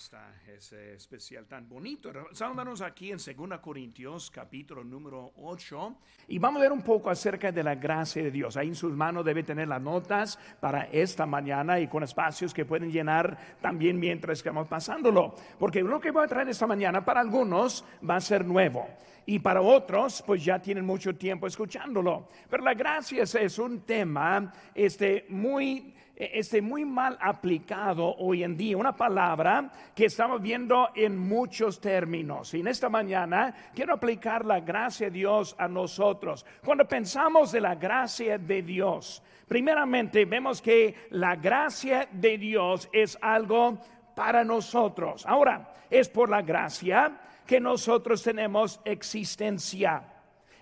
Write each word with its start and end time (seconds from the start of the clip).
esta, 0.00 0.32
ese 0.56 0.94
especial 0.94 1.44
tan 1.44 1.68
bonito. 1.68 2.10
Estamos 2.32 2.80
aquí 2.80 3.10
en 3.12 3.18
2 3.18 3.60
Corintios, 3.60 4.30
capítulo 4.30 4.82
número 4.82 5.32
8, 5.36 5.96
y 6.28 6.38
vamos 6.38 6.60
a 6.60 6.62
ver 6.62 6.72
un 6.72 6.80
poco 6.80 7.10
acerca 7.10 7.52
de 7.52 7.62
la 7.62 7.74
gracia 7.74 8.22
de 8.22 8.30
Dios. 8.30 8.56
Ahí 8.56 8.68
en 8.68 8.74
sus 8.74 8.94
manos 8.94 9.26
debe 9.26 9.42
tener 9.42 9.68
las 9.68 9.82
notas 9.82 10.38
para 10.58 10.84
esta 10.84 11.26
mañana 11.26 11.78
y 11.78 11.86
con 11.86 12.02
espacios 12.02 12.54
que 12.54 12.64
pueden 12.64 12.90
llenar 12.90 13.36
también 13.60 14.00
mientras 14.00 14.38
estamos 14.38 14.66
pasándolo. 14.68 15.34
Porque 15.58 15.82
lo 15.82 16.00
que 16.00 16.12
voy 16.12 16.24
a 16.24 16.28
traer 16.28 16.48
esta 16.48 16.66
mañana 16.66 17.04
para 17.04 17.20
algunos 17.20 17.84
va 18.08 18.16
a 18.16 18.20
ser 18.22 18.46
nuevo 18.46 18.88
y 19.26 19.38
para 19.38 19.60
otros 19.60 20.24
pues 20.26 20.42
ya 20.42 20.58
tienen 20.60 20.86
mucho 20.86 21.14
tiempo 21.14 21.46
escuchándolo. 21.46 22.26
Pero 22.48 22.64
la 22.64 22.72
gracia 22.72 23.22
es, 23.24 23.58
un 23.58 23.82
tema 23.82 24.50
este, 24.74 25.26
muy 25.28 25.92
este, 26.20 26.60
muy 26.60 26.84
mal 26.84 27.16
aplicado 27.18 28.14
hoy 28.16 28.44
en 28.44 28.54
día, 28.54 28.76
una 28.76 28.94
palabra 28.94 29.72
que 29.94 30.04
estamos 30.04 30.42
viendo 30.42 30.90
en 30.94 31.16
muchos 31.16 31.80
términos. 31.80 32.52
Y 32.52 32.60
en 32.60 32.68
esta 32.68 32.90
mañana 32.90 33.54
quiero 33.74 33.94
aplicar 33.94 34.44
la 34.44 34.60
gracia 34.60 35.06
de 35.06 35.18
Dios 35.18 35.56
a 35.58 35.66
nosotros. 35.66 36.44
Cuando 36.62 36.86
pensamos 36.86 37.52
de 37.52 37.62
la 37.62 37.74
gracia 37.74 38.36
de 38.36 38.60
Dios, 38.60 39.22
primeramente 39.48 40.26
vemos 40.26 40.60
que 40.60 40.94
la 41.08 41.36
gracia 41.36 42.06
de 42.12 42.36
Dios 42.36 42.90
es 42.92 43.16
algo 43.22 43.78
para 44.14 44.44
nosotros. 44.44 45.24
Ahora, 45.24 45.74
es 45.88 46.10
por 46.10 46.28
la 46.28 46.42
gracia 46.42 47.18
que 47.46 47.60
nosotros 47.60 48.22
tenemos 48.22 48.78
existencia. 48.84 50.04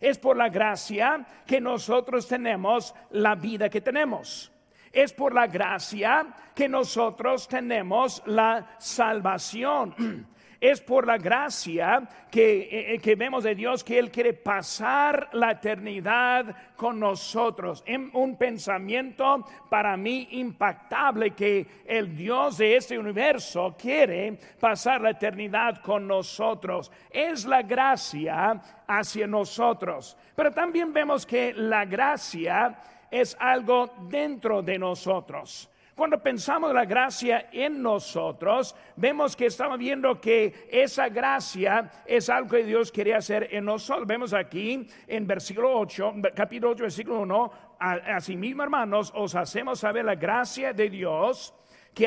Es 0.00 0.18
por 0.18 0.36
la 0.36 0.50
gracia 0.50 1.26
que 1.44 1.60
nosotros 1.60 2.28
tenemos 2.28 2.94
la 3.10 3.34
vida 3.34 3.68
que 3.68 3.80
tenemos. 3.80 4.52
Es 4.92 5.12
por 5.12 5.34
la 5.34 5.46
gracia 5.46 6.26
que 6.54 6.68
nosotros 6.68 7.46
tenemos 7.48 8.22
la 8.26 8.76
salvación. 8.78 10.26
Es 10.60 10.80
por 10.80 11.06
la 11.06 11.18
gracia 11.18 12.02
que, 12.28 12.62
eh, 12.62 12.94
eh, 12.94 12.98
que, 12.98 13.14
vemos 13.14 13.44
de 13.44 13.54
Dios 13.54 13.84
que 13.84 13.96
Él 13.96 14.10
quiere 14.10 14.32
pasar 14.32 15.28
la 15.32 15.52
eternidad 15.52 16.74
con 16.74 16.98
nosotros. 16.98 17.84
En 17.86 18.10
un 18.12 18.36
pensamiento 18.36 19.44
para 19.70 19.96
mí 19.96 20.26
impactable 20.32 21.30
que 21.30 21.64
el 21.86 22.16
Dios 22.16 22.58
de 22.58 22.74
este 22.74 22.98
universo 22.98 23.76
quiere 23.78 24.36
pasar 24.58 25.00
la 25.00 25.10
eternidad 25.10 25.80
con 25.80 26.08
nosotros. 26.08 26.90
Es 27.08 27.44
la 27.44 27.62
gracia 27.62 28.60
hacia 28.88 29.28
nosotros. 29.28 30.16
Pero 30.34 30.50
también 30.50 30.92
vemos 30.92 31.24
que 31.24 31.52
la 31.54 31.84
gracia 31.84 32.76
es 33.10 33.36
algo 33.38 33.90
dentro 34.08 34.62
de 34.62 34.78
nosotros. 34.78 35.68
Cuando 35.98 36.22
pensamos 36.22 36.72
la 36.72 36.84
gracia 36.84 37.48
en 37.50 37.82
nosotros, 37.82 38.72
vemos 38.94 39.34
que 39.34 39.46
estamos 39.46 39.78
viendo 39.80 40.20
que 40.20 40.68
esa 40.70 41.08
gracia 41.08 41.90
es 42.06 42.30
algo 42.30 42.50
que 42.50 42.62
Dios 42.62 42.92
quiere 42.92 43.16
hacer 43.16 43.48
en 43.50 43.64
nosotros. 43.64 44.06
Vemos 44.06 44.32
aquí 44.32 44.86
en 45.08 45.26
versículo 45.26 45.76
8, 45.76 46.14
capítulo 46.36 46.70
8, 46.70 46.82
versículo 46.84 47.20
1, 47.22 47.52
asimismo 47.80 48.62
hermanos, 48.62 49.12
os 49.12 49.34
hacemos 49.34 49.80
saber 49.80 50.04
la 50.04 50.14
gracia 50.14 50.72
de 50.72 50.88
Dios 50.88 51.52
que 51.92 52.06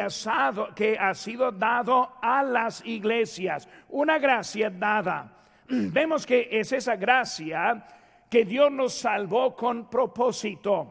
ha 0.97 1.13
sido 1.13 1.52
dado 1.52 2.13
a 2.22 2.44
las 2.44 2.85
iglesias. 2.85 3.67
Una 3.89 4.17
gracia 4.19 4.69
dada. 4.69 5.33
Vemos 5.67 6.25
que 6.25 6.47
es 6.49 6.72
esa 6.72 6.95
gracia 6.95 7.85
que 8.32 8.46
Dios 8.46 8.72
nos 8.72 8.94
salvó 8.94 9.54
con 9.58 9.90
propósito, 9.90 10.88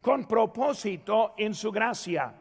con 0.00 0.28
propósito 0.28 1.34
en 1.36 1.52
su 1.52 1.72
gracia. 1.72 2.32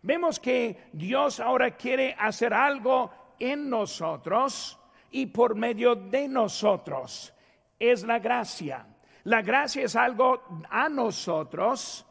Vemos 0.00 0.40
que 0.40 0.88
Dios 0.94 1.38
ahora 1.38 1.76
quiere 1.76 2.16
hacer 2.18 2.54
algo 2.54 3.10
en 3.38 3.68
nosotros 3.68 4.78
y 5.10 5.26
por 5.26 5.54
medio 5.54 5.94
de 5.94 6.28
nosotros. 6.28 7.34
Es 7.78 8.04
la 8.04 8.20
gracia. 8.20 8.86
La 9.24 9.42
gracia 9.42 9.84
es 9.84 9.96
algo 9.96 10.42
a 10.70 10.88
nosotros, 10.88 12.06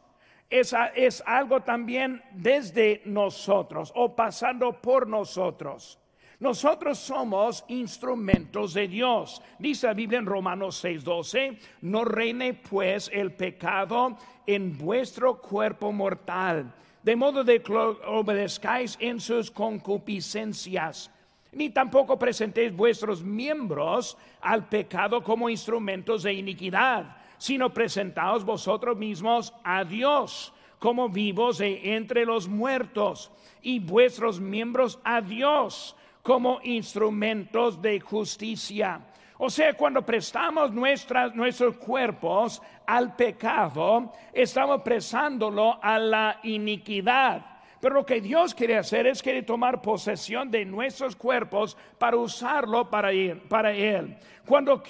es, 0.48 0.72
es 0.94 1.24
algo 1.26 1.60
también 1.62 2.22
desde 2.34 3.02
nosotros 3.04 3.92
o 3.96 4.14
pasando 4.14 4.80
por 4.80 5.08
nosotros. 5.08 5.98
Nosotros 6.38 6.98
somos 6.98 7.64
instrumentos 7.68 8.74
de 8.74 8.88
Dios. 8.88 9.40
Dice 9.58 9.86
la 9.86 9.94
Biblia 9.94 10.18
en 10.18 10.26
Romanos 10.26 10.84
6:12, 10.84 11.58
no 11.80 12.04
reine 12.04 12.52
pues 12.52 13.10
el 13.12 13.32
pecado 13.32 14.18
en 14.46 14.76
vuestro 14.76 15.40
cuerpo 15.40 15.92
mortal, 15.92 16.74
de 17.02 17.16
modo 17.16 17.42
de 17.42 17.62
que 17.62 17.72
obedezcáis 17.74 18.98
en 19.00 19.18
sus 19.18 19.50
concupiscencias, 19.50 21.10
ni 21.52 21.70
tampoco 21.70 22.18
presentéis 22.18 22.76
vuestros 22.76 23.22
miembros 23.22 24.18
al 24.42 24.68
pecado 24.68 25.22
como 25.22 25.48
instrumentos 25.48 26.22
de 26.22 26.34
iniquidad, 26.34 27.16
sino 27.38 27.72
presentaos 27.72 28.44
vosotros 28.44 28.94
mismos 28.98 29.54
a 29.64 29.84
Dios 29.84 30.52
como 30.78 31.08
vivos 31.08 31.60
entre 31.62 32.26
los 32.26 32.46
muertos 32.46 33.30
y 33.62 33.78
vuestros 33.80 34.38
miembros 34.38 34.98
a 35.02 35.22
Dios 35.22 35.96
como 36.26 36.58
instrumentos 36.64 37.80
de 37.80 38.00
justicia. 38.00 39.00
O 39.38 39.48
sea, 39.48 39.74
cuando 39.74 40.04
prestamos 40.04 40.72
nuestros 40.72 41.76
cuerpos 41.76 42.60
al 42.84 43.14
pecado, 43.14 44.12
estamos 44.32 44.82
prestándolo 44.82 45.78
a 45.80 46.00
la 46.00 46.40
iniquidad. 46.42 47.46
Pero 47.80 47.94
lo 47.94 48.04
que 48.04 48.20
Dios 48.20 48.56
quiere 48.56 48.76
hacer 48.76 49.06
es 49.06 49.22
quiere 49.22 49.44
tomar 49.44 49.80
posesión 49.80 50.50
de 50.50 50.64
nuestros 50.64 51.14
cuerpos 51.14 51.76
para 51.96 52.16
usarlo 52.16 52.90
para 52.90 53.12
él. 53.12 53.42
Para 53.42 53.70
él. 53.70 54.16
Cuando, 54.44 54.82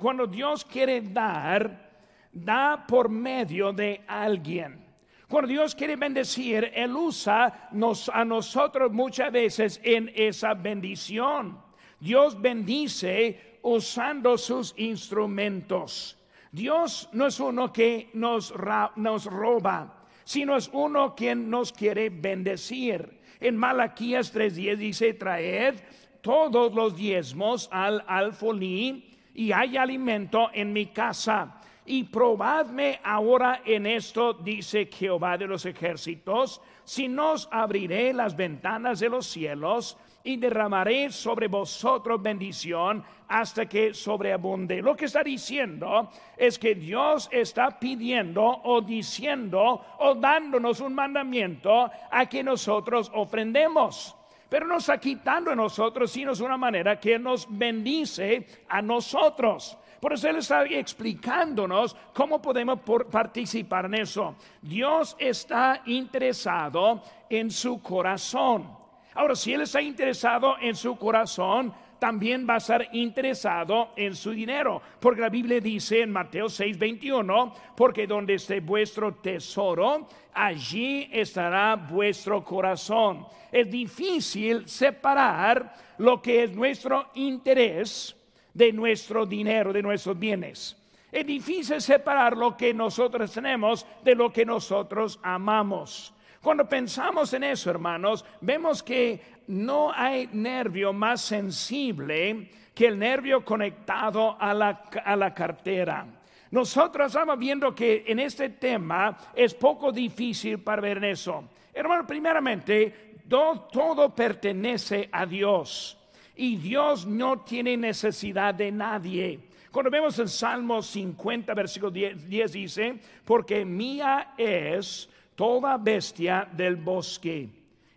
cuando 0.00 0.26
Dios 0.26 0.64
quiere 0.64 1.02
dar, 1.02 1.88
da 2.32 2.84
por 2.84 3.08
medio 3.08 3.72
de 3.72 4.00
alguien. 4.08 4.89
Cuando 5.30 5.46
Dios 5.46 5.76
quiere 5.76 5.94
bendecir, 5.94 6.72
Él 6.74 6.96
usa 6.96 7.68
a 8.12 8.24
nosotros 8.24 8.90
muchas 8.90 9.30
veces 9.30 9.80
en 9.84 10.10
esa 10.12 10.54
bendición. 10.54 11.56
Dios 12.00 12.40
bendice 12.40 13.58
usando 13.62 14.36
sus 14.36 14.74
instrumentos. 14.76 16.18
Dios 16.50 17.08
no 17.12 17.28
es 17.28 17.38
uno 17.38 17.72
que 17.72 18.10
nos, 18.12 18.52
nos 18.96 19.26
roba, 19.26 20.02
sino 20.24 20.56
es 20.56 20.68
uno 20.72 21.14
quien 21.14 21.48
nos 21.48 21.72
quiere 21.72 22.10
bendecir. 22.10 23.20
En 23.38 23.56
Malaquías 23.56 24.34
3:10 24.34 24.76
dice, 24.78 25.14
traed 25.14 25.76
todos 26.22 26.74
los 26.74 26.96
diezmos 26.96 27.68
al 27.70 28.04
alfolí 28.08 29.16
y 29.32 29.52
hay 29.52 29.76
alimento 29.76 30.50
en 30.52 30.72
mi 30.72 30.86
casa 30.86 31.59
y 31.86 32.04
probadme 32.04 33.00
ahora 33.02 33.62
en 33.64 33.86
esto, 33.86 34.32
dice 34.32 34.86
Jehová 34.86 35.36
de 35.38 35.46
los 35.46 35.64
ejércitos, 35.66 36.60
si 36.84 37.08
nos 37.08 37.48
abriré 37.50 38.12
las 38.12 38.36
ventanas 38.36 39.00
de 39.00 39.08
los 39.08 39.26
cielos 39.26 39.96
y 40.22 40.36
derramaré 40.36 41.10
sobre 41.10 41.48
vosotros 41.48 42.20
bendición 42.22 43.02
hasta 43.28 43.66
que 43.66 43.94
sobreabunde. 43.94 44.82
Lo 44.82 44.94
que 44.94 45.06
está 45.06 45.22
diciendo 45.22 46.10
es 46.36 46.58
que 46.58 46.74
Dios 46.74 47.28
está 47.32 47.78
pidiendo 47.78 48.44
o 48.44 48.80
diciendo 48.80 49.84
o 49.98 50.14
dándonos 50.14 50.80
un 50.80 50.94
mandamiento 50.94 51.90
a 52.10 52.26
que 52.26 52.42
nosotros 52.42 53.10
ofrendemos. 53.14 54.16
Pero 54.48 54.66
no 54.66 54.78
está 54.78 54.98
quitando 54.98 55.52
a 55.52 55.56
nosotros, 55.56 56.10
sino 56.10 56.32
es 56.32 56.40
una 56.40 56.56
manera 56.56 56.98
que 56.98 57.18
nos 57.18 57.46
bendice 57.48 58.46
a 58.68 58.82
nosotros. 58.82 59.78
Por 60.00 60.14
eso 60.14 60.28
Él 60.28 60.36
está 60.36 60.64
explicándonos 60.64 61.94
cómo 62.14 62.40
podemos 62.40 62.80
participar 63.10 63.84
en 63.84 63.94
eso. 63.94 64.34
Dios 64.62 65.14
está 65.18 65.82
interesado 65.86 67.02
en 67.28 67.50
su 67.50 67.82
corazón. 67.82 68.80
Ahora, 69.14 69.34
si 69.34 69.52
Él 69.52 69.62
está 69.62 69.82
interesado 69.82 70.56
en 70.58 70.74
su 70.74 70.96
corazón, 70.96 71.74
también 71.98 72.46
va 72.48 72.54
a 72.54 72.56
estar 72.56 72.88
interesado 72.92 73.90
en 73.94 74.16
su 74.16 74.30
dinero. 74.30 74.80
Porque 74.98 75.20
la 75.20 75.28
Biblia 75.28 75.60
dice 75.60 76.00
en 76.00 76.10
Mateo 76.10 76.48
6, 76.48 76.78
21, 76.78 77.52
porque 77.76 78.06
donde 78.06 78.34
esté 78.34 78.60
vuestro 78.60 79.16
tesoro, 79.16 80.08
allí 80.32 81.08
estará 81.12 81.76
vuestro 81.76 82.42
corazón. 82.42 83.26
Es 83.52 83.70
difícil 83.70 84.66
separar 84.66 85.74
lo 85.98 86.22
que 86.22 86.44
es 86.44 86.52
nuestro 86.52 87.10
interés 87.14 88.16
de 88.60 88.74
nuestro 88.74 89.24
dinero, 89.24 89.72
de 89.72 89.80
nuestros 89.80 90.18
bienes. 90.18 90.76
Es 91.10 91.26
difícil 91.26 91.80
separar 91.80 92.36
lo 92.36 92.58
que 92.58 92.74
nosotros 92.74 93.32
tenemos 93.32 93.86
de 94.04 94.14
lo 94.14 94.30
que 94.30 94.44
nosotros 94.44 95.18
amamos. 95.22 96.12
Cuando 96.42 96.68
pensamos 96.68 97.32
en 97.32 97.44
eso, 97.44 97.70
hermanos, 97.70 98.22
vemos 98.42 98.82
que 98.82 99.18
no 99.46 99.90
hay 99.90 100.28
nervio 100.34 100.92
más 100.92 101.22
sensible 101.22 102.50
que 102.74 102.86
el 102.88 102.98
nervio 102.98 103.42
conectado 103.46 104.36
a 104.38 104.52
la, 104.52 104.82
a 105.06 105.16
la 105.16 105.32
cartera. 105.32 106.06
Nosotros 106.50 107.06
estamos 107.06 107.38
viendo 107.38 107.74
que 107.74 108.04
en 108.06 108.18
este 108.18 108.50
tema 108.50 109.16
es 109.34 109.54
poco 109.54 109.90
difícil 109.90 110.58
para 110.58 110.82
ver 110.82 111.02
eso. 111.02 111.44
Hermano, 111.72 112.06
primeramente, 112.06 113.14
todo 113.26 114.14
pertenece 114.14 115.08
a 115.10 115.24
Dios 115.24 115.99
y 116.40 116.56
Dios 116.56 117.06
no 117.06 117.40
tiene 117.40 117.76
necesidad 117.76 118.54
de 118.54 118.72
nadie. 118.72 119.38
Cuando 119.70 119.90
vemos 119.90 120.18
el 120.18 120.30
Salmo 120.30 120.80
50, 120.80 121.52
versículo 121.52 121.90
10, 121.90 122.30
10, 122.30 122.52
dice, 122.52 122.98
porque 123.26 123.62
mía 123.62 124.32
es 124.38 125.10
toda 125.34 125.76
bestia 125.76 126.48
del 126.50 126.76
bosque 126.76 127.46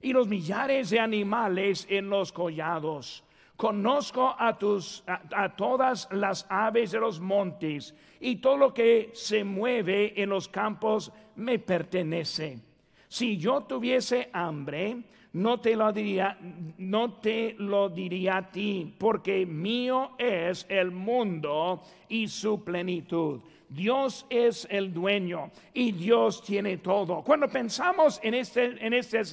y 0.02 0.12
los 0.12 0.28
millares 0.28 0.90
de 0.90 1.00
animales 1.00 1.88
en 1.90 2.10
los 2.10 2.34
collados. 2.34 3.24
Conozco 3.56 4.36
a, 4.38 4.58
tus, 4.58 5.06
a, 5.08 5.56
todas 5.56 6.10
las 6.12 6.46
aves 6.50 6.92
de 6.92 7.00
los 7.00 7.22
montes 7.22 7.96
y 8.20 8.36
todo 8.36 8.58
lo 8.58 8.74
que 8.74 9.12
se 9.14 9.46
mueve 9.46 10.22
en 10.22 10.28
los 10.28 10.50
campos 10.50 11.14
me 11.38 11.60
pertenece. 11.60 12.60
Si 13.08 13.38
yo 13.38 13.62
tuviese 13.62 14.30
hambre, 14.34 14.98
no 15.34 15.60
te 15.60 15.76
lo 15.76 15.92
diría, 15.92 16.38
no 16.78 17.14
te 17.14 17.56
lo 17.58 17.90
diría 17.90 18.38
a 18.38 18.52
ti, 18.52 18.94
porque 18.98 19.46
mío 19.46 20.12
es 20.18 20.66
el 20.70 20.92
mundo 20.92 21.82
y 22.08 22.28
su 22.28 22.64
plenitud. 22.64 23.42
Dios 23.68 24.28
es 24.30 24.68
el 24.70 24.94
dueño 24.94 25.50
y 25.74 25.92
Dios 25.92 26.44
tiene 26.44 26.78
todo. 26.78 27.24
Cuando 27.24 27.48
pensamos 27.48 28.20
en 28.22 28.36
este, 28.36 28.86
en 28.86 28.94
este, 28.94 29.24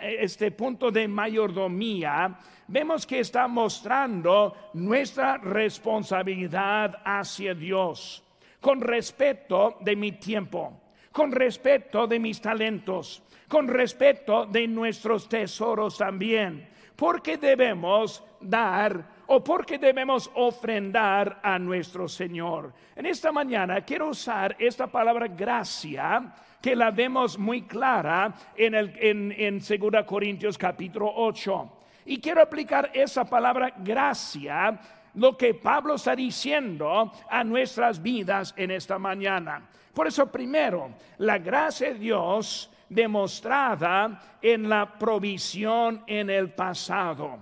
este 0.00 0.50
punto 0.52 0.90
de 0.90 1.06
mayordomía, 1.06 2.38
vemos 2.66 3.06
que 3.06 3.20
está 3.20 3.46
mostrando 3.46 4.70
nuestra 4.72 5.36
responsabilidad 5.36 7.02
hacia 7.04 7.52
Dios 7.52 8.24
con 8.60 8.80
respeto 8.80 9.76
de 9.80 9.96
mi 9.96 10.12
tiempo, 10.12 10.79
con 11.12 11.32
respeto 11.32 12.06
de 12.06 12.18
mis 12.18 12.40
talentos, 12.40 13.22
con 13.48 13.68
respeto 13.68 14.46
de 14.46 14.66
nuestros 14.68 15.28
tesoros 15.28 15.98
también. 15.98 16.68
Porque 16.94 17.38
debemos 17.38 18.22
dar 18.40 19.20
o 19.26 19.42
porque 19.42 19.78
debemos 19.78 20.30
ofrendar 20.34 21.40
a 21.42 21.58
nuestro 21.58 22.08
Señor. 22.08 22.72
En 22.96 23.06
esta 23.06 23.32
mañana 23.32 23.80
quiero 23.82 24.08
usar 24.08 24.56
esta 24.58 24.86
palabra 24.86 25.28
gracia 25.28 26.34
que 26.60 26.76
la 26.76 26.90
vemos 26.90 27.38
muy 27.38 27.62
clara 27.62 28.34
en, 28.56 28.74
el, 28.74 28.92
en, 29.00 29.32
en 29.32 29.58
2 29.58 30.04
Corintios 30.04 30.58
capítulo 30.58 31.10
8. 31.14 31.72
Y 32.06 32.20
quiero 32.20 32.42
aplicar 32.42 32.90
esa 32.92 33.24
palabra 33.24 33.72
gracia, 33.78 34.78
lo 35.14 35.36
que 35.36 35.54
Pablo 35.54 35.94
está 35.94 36.14
diciendo 36.14 37.12
a 37.28 37.44
nuestras 37.44 38.02
vidas 38.02 38.52
en 38.56 38.72
esta 38.72 38.98
mañana. 38.98 39.68
Por 39.94 40.06
eso 40.06 40.30
primero, 40.30 40.94
la 41.18 41.38
gracia 41.38 41.92
de 41.92 41.98
Dios 41.98 42.70
demostrada 42.88 44.38
en 44.42 44.68
la 44.68 44.98
provisión 44.98 46.02
en 46.06 46.30
el 46.30 46.50
pasado. 46.50 47.38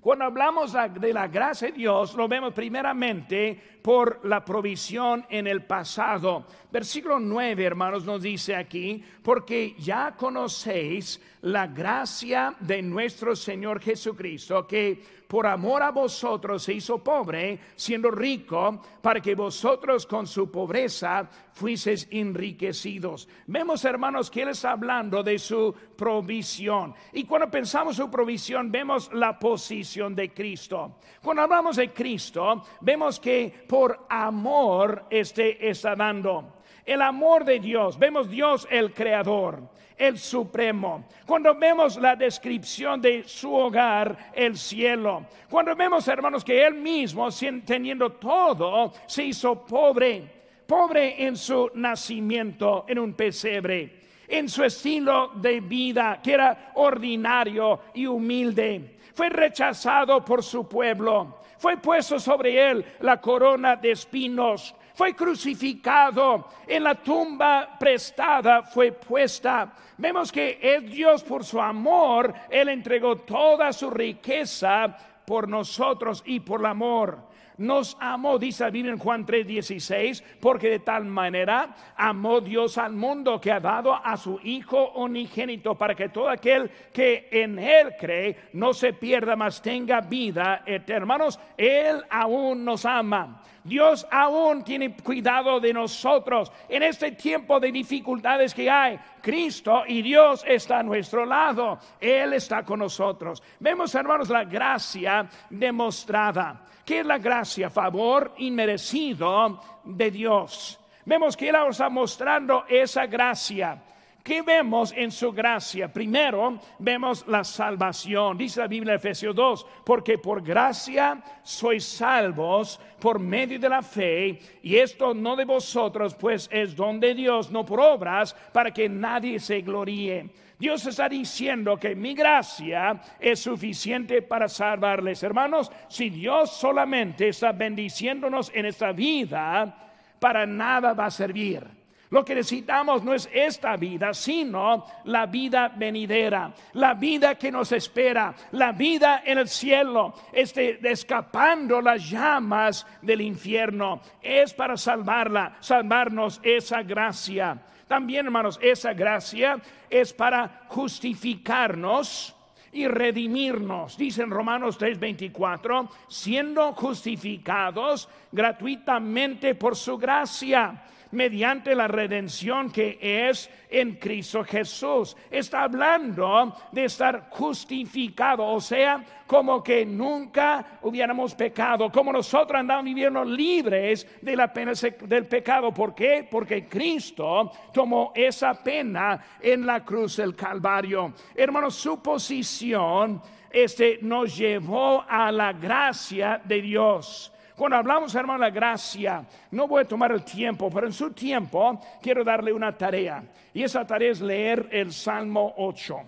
Cuando 0.00 0.24
hablamos 0.24 0.72
de 0.72 1.12
la 1.12 1.28
gracia 1.28 1.68
de 1.68 1.74
Dios, 1.74 2.14
lo 2.14 2.26
vemos 2.26 2.54
primeramente 2.54 3.79
por 3.82 4.20
la 4.24 4.44
provisión 4.44 5.26
en 5.28 5.46
el 5.46 5.64
pasado. 5.64 6.44
Versículo 6.70 7.18
9, 7.18 7.64
hermanos, 7.64 8.04
nos 8.04 8.22
dice 8.22 8.54
aquí, 8.54 9.02
porque 9.22 9.74
ya 9.78 10.14
conocéis 10.16 11.20
la 11.42 11.66
gracia 11.66 12.54
de 12.60 12.82
nuestro 12.82 13.34
Señor 13.34 13.80
Jesucristo, 13.80 14.66
que 14.66 15.20
por 15.26 15.46
amor 15.46 15.82
a 15.82 15.90
vosotros 15.92 16.64
se 16.64 16.74
hizo 16.74 16.98
pobre, 16.98 17.58
siendo 17.76 18.10
rico, 18.10 18.82
para 19.00 19.20
que 19.20 19.36
vosotros 19.36 20.04
con 20.04 20.26
su 20.26 20.50
pobreza 20.50 21.30
fuiseis 21.52 22.08
enriquecidos. 22.10 23.28
Vemos, 23.46 23.84
hermanos, 23.84 24.28
que 24.28 24.42
Él 24.42 24.48
está 24.48 24.72
hablando 24.72 25.22
de 25.22 25.38
su 25.38 25.72
provisión. 25.96 26.94
Y 27.12 27.24
cuando 27.24 27.48
pensamos 27.48 27.96
su 27.96 28.10
provisión, 28.10 28.72
vemos 28.72 29.08
la 29.12 29.38
posición 29.38 30.16
de 30.16 30.32
Cristo. 30.32 30.96
Cuando 31.22 31.42
hablamos 31.42 31.76
de 31.76 31.92
Cristo, 31.92 32.64
vemos 32.80 33.20
que 33.20 33.64
por 33.70 34.04
amor 34.08 35.04
este 35.10 35.70
está 35.70 35.94
dando. 35.94 36.54
El 36.84 37.00
amor 37.00 37.44
de 37.44 37.60
Dios, 37.60 37.96
vemos 37.96 38.28
Dios 38.28 38.66
el 38.68 38.92
creador, 38.92 39.62
el 39.96 40.18
supremo. 40.18 41.04
Cuando 41.24 41.54
vemos 41.54 41.96
la 41.96 42.16
descripción 42.16 43.00
de 43.00 43.22
su 43.22 43.54
hogar, 43.54 44.32
el 44.34 44.58
cielo. 44.58 45.24
Cuando 45.48 45.76
vemos, 45.76 46.08
hermanos, 46.08 46.42
que 46.42 46.66
Él 46.66 46.74
mismo, 46.74 47.28
teniendo 47.64 48.10
todo, 48.10 48.92
se 49.06 49.26
hizo 49.26 49.64
pobre. 49.64 50.40
Pobre 50.66 51.24
en 51.24 51.36
su 51.36 51.70
nacimiento, 51.74 52.86
en 52.88 52.98
un 52.98 53.14
pesebre. 53.14 54.00
En 54.26 54.48
su 54.48 54.64
estilo 54.64 55.28
de 55.36 55.60
vida, 55.60 56.18
que 56.20 56.32
era 56.32 56.72
ordinario 56.74 57.82
y 57.94 58.04
humilde. 58.04 58.96
Fue 59.14 59.28
rechazado 59.28 60.24
por 60.24 60.42
su 60.42 60.68
pueblo. 60.68 61.39
Fue 61.60 61.76
puesto 61.76 62.18
sobre 62.18 62.70
él 62.70 62.82
la 63.00 63.20
corona 63.20 63.76
de 63.76 63.90
espinos. 63.90 64.74
Fue 64.94 65.14
crucificado, 65.14 66.48
en 66.66 66.84
la 66.84 66.94
tumba 66.94 67.76
prestada 67.78 68.62
fue 68.62 68.92
puesta. 68.92 69.70
Vemos 69.98 70.32
que 70.32 70.58
es 70.62 70.90
Dios 70.90 71.22
por 71.22 71.44
su 71.44 71.60
amor, 71.60 72.32
Él 72.48 72.70
entregó 72.70 73.16
toda 73.16 73.74
su 73.74 73.90
riqueza 73.90 74.96
por 75.26 75.48
nosotros 75.48 76.22
y 76.24 76.40
por 76.40 76.60
el 76.60 76.66
amor 76.66 77.29
nos 77.60 77.94
amó, 78.00 78.38
dice 78.38 78.64
la 78.64 78.70
Biblia 78.70 78.92
en 78.92 78.98
Juan 78.98 79.26
3:16, 79.26 80.24
porque 80.40 80.70
de 80.70 80.78
tal 80.78 81.04
manera 81.04 81.76
amó 81.94 82.40
Dios 82.40 82.78
al 82.78 82.94
mundo 82.94 83.38
que 83.38 83.52
ha 83.52 83.60
dado 83.60 83.94
a 83.94 84.16
su 84.16 84.40
Hijo 84.42 84.92
unigénito 84.92 85.74
para 85.74 85.94
que 85.94 86.08
todo 86.08 86.30
aquel 86.30 86.70
que 86.90 87.28
en 87.30 87.58
Él 87.58 87.94
cree 88.00 88.48
no 88.54 88.72
se 88.72 88.94
pierda, 88.94 89.36
mas 89.36 89.60
tenga 89.60 90.00
vida 90.00 90.62
eterna. 90.64 91.00
Hermanos, 91.00 91.38
Él 91.58 92.02
aún 92.08 92.64
nos 92.64 92.86
ama. 92.86 93.42
Dios 93.70 94.04
aún 94.10 94.64
tiene 94.64 94.96
cuidado 94.96 95.60
de 95.60 95.72
nosotros 95.72 96.50
en 96.68 96.82
este 96.82 97.12
tiempo 97.12 97.60
de 97.60 97.70
dificultades 97.70 98.52
que 98.52 98.68
hay. 98.68 98.98
Cristo 99.22 99.84
y 99.86 100.02
Dios 100.02 100.44
está 100.44 100.80
a 100.80 100.82
nuestro 100.82 101.24
lado. 101.24 101.78
Él 102.00 102.32
está 102.32 102.64
con 102.64 102.80
nosotros. 102.80 103.40
Vemos, 103.60 103.94
hermanos, 103.94 104.28
la 104.28 104.42
gracia 104.42 105.28
demostrada. 105.48 106.66
¿Qué 106.84 106.98
es 106.98 107.06
la 107.06 107.18
gracia? 107.18 107.70
Favor 107.70 108.34
inmerecido 108.38 109.60
de 109.84 110.10
Dios. 110.10 110.80
Vemos 111.04 111.36
que 111.36 111.50
Él 111.50 111.56
está 111.68 111.88
mostrando 111.88 112.64
esa 112.68 113.06
gracia. 113.06 113.80
¿Qué 114.22 114.42
vemos 114.42 114.92
en 114.94 115.10
su 115.10 115.32
gracia? 115.32 115.90
Primero, 115.90 116.58
vemos 116.78 117.26
la 117.26 117.42
salvación. 117.42 118.36
Dice 118.36 118.60
la 118.60 118.66
Biblia 118.66 118.94
Efesios 118.94 119.34
2, 119.34 119.66
porque 119.84 120.18
por 120.18 120.42
gracia 120.42 121.22
sois 121.42 121.84
salvos 121.84 122.78
por 123.00 123.18
medio 123.18 123.58
de 123.58 123.68
la 123.68 123.80
fe, 123.80 124.38
y 124.62 124.76
esto 124.76 125.14
no 125.14 125.36
de 125.36 125.46
vosotros, 125.46 126.14
pues 126.14 126.48
es 126.52 126.76
don 126.76 127.00
de 127.00 127.14
Dios, 127.14 127.50
no 127.50 127.64
por 127.64 127.80
obras, 127.80 128.34
para 128.52 128.70
que 128.70 128.88
nadie 128.88 129.40
se 129.40 129.62
gloríe. 129.62 130.28
Dios 130.58 130.84
está 130.84 131.08
diciendo 131.08 131.78
que 131.78 131.94
mi 131.94 132.14
gracia 132.14 133.00
es 133.18 133.40
suficiente 133.40 134.20
para 134.20 134.46
salvarles. 134.46 135.22
Hermanos, 135.22 135.72
si 135.88 136.10
Dios 136.10 136.50
solamente 136.50 137.28
está 137.28 137.52
bendiciéndonos 137.52 138.52
en 138.54 138.66
esta 138.66 138.92
vida, 138.92 139.74
para 140.18 140.44
nada 140.44 140.92
va 140.92 141.06
a 141.06 141.10
servir. 141.10 141.79
Lo 142.10 142.24
que 142.24 142.34
necesitamos 142.34 143.04
no 143.04 143.14
es 143.14 143.28
esta 143.32 143.76
vida, 143.76 144.12
sino 144.12 144.84
la 145.04 145.26
vida 145.26 145.68
venidera, 145.68 146.52
la 146.72 146.94
vida 146.94 147.36
que 147.36 147.52
nos 147.52 147.70
espera, 147.70 148.34
la 148.50 148.72
vida 148.72 149.22
en 149.24 149.38
el 149.38 149.48
cielo, 149.48 150.14
este, 150.32 150.80
escapando 150.90 151.80
las 151.80 152.10
llamas 152.10 152.84
del 153.00 153.20
infierno. 153.20 154.00
Es 154.20 154.52
para 154.52 154.76
salvarla, 154.76 155.56
salvarnos 155.60 156.40
esa 156.42 156.82
gracia. 156.82 157.62
También, 157.86 158.26
hermanos, 158.26 158.58
esa 158.60 158.92
gracia 158.92 159.60
es 159.88 160.12
para 160.12 160.62
justificarnos 160.66 162.34
y 162.72 162.88
redimirnos. 162.88 163.96
Dice 163.96 164.22
en 164.22 164.30
Romanos 164.30 164.78
3:24, 164.78 165.88
siendo 166.08 166.72
justificados 166.72 168.08
gratuitamente 168.32 169.54
por 169.54 169.76
su 169.76 169.96
gracia 169.96 170.86
mediante 171.12 171.74
la 171.74 171.88
redención 171.88 172.70
que 172.70 172.98
es 173.00 173.50
en 173.68 173.96
Cristo 173.96 174.44
Jesús. 174.44 175.16
Está 175.30 175.64
hablando 175.64 176.54
de 176.72 176.84
estar 176.84 177.28
justificado, 177.30 178.46
o 178.46 178.60
sea, 178.60 179.04
como 179.26 179.62
que 179.62 179.86
nunca 179.86 180.78
hubiéramos 180.82 181.34
pecado, 181.34 181.90
como 181.90 182.12
nosotros 182.12 182.58
andamos 182.58 182.84
viviendo 182.84 183.24
libres 183.24 184.06
de 184.20 184.36
la 184.36 184.52
pena 184.52 184.72
del 185.02 185.26
pecado. 185.26 185.72
¿Por 185.72 185.94
qué? 185.94 186.26
Porque 186.28 186.66
Cristo 186.66 187.50
tomó 187.72 188.12
esa 188.14 188.54
pena 188.54 189.24
en 189.40 189.64
la 189.64 189.84
cruz 189.84 190.16
del 190.16 190.34
Calvario. 190.34 191.12
Hermanos, 191.34 191.76
su 191.76 192.02
posición 192.02 193.22
este, 193.50 193.98
nos 194.02 194.36
llevó 194.36 195.04
a 195.08 195.30
la 195.30 195.52
gracia 195.52 196.40
de 196.44 196.62
Dios. 196.62 197.32
Cuando 197.60 197.76
hablamos, 197.76 198.14
hermano, 198.14 198.42
de 198.42 198.50
la 198.50 198.54
gracia, 198.54 199.22
no 199.50 199.68
voy 199.68 199.82
a 199.82 199.84
tomar 199.84 200.12
el 200.12 200.24
tiempo, 200.24 200.70
pero 200.70 200.86
en 200.86 200.94
su 200.94 201.10
tiempo 201.10 201.78
quiero 202.00 202.24
darle 202.24 202.54
una 202.54 202.74
tarea. 202.74 203.22
Y 203.52 203.62
esa 203.62 203.86
tarea 203.86 204.12
es 204.12 204.22
leer 204.22 204.70
el 204.72 204.90
Salmo 204.94 205.52
8. 205.58 206.00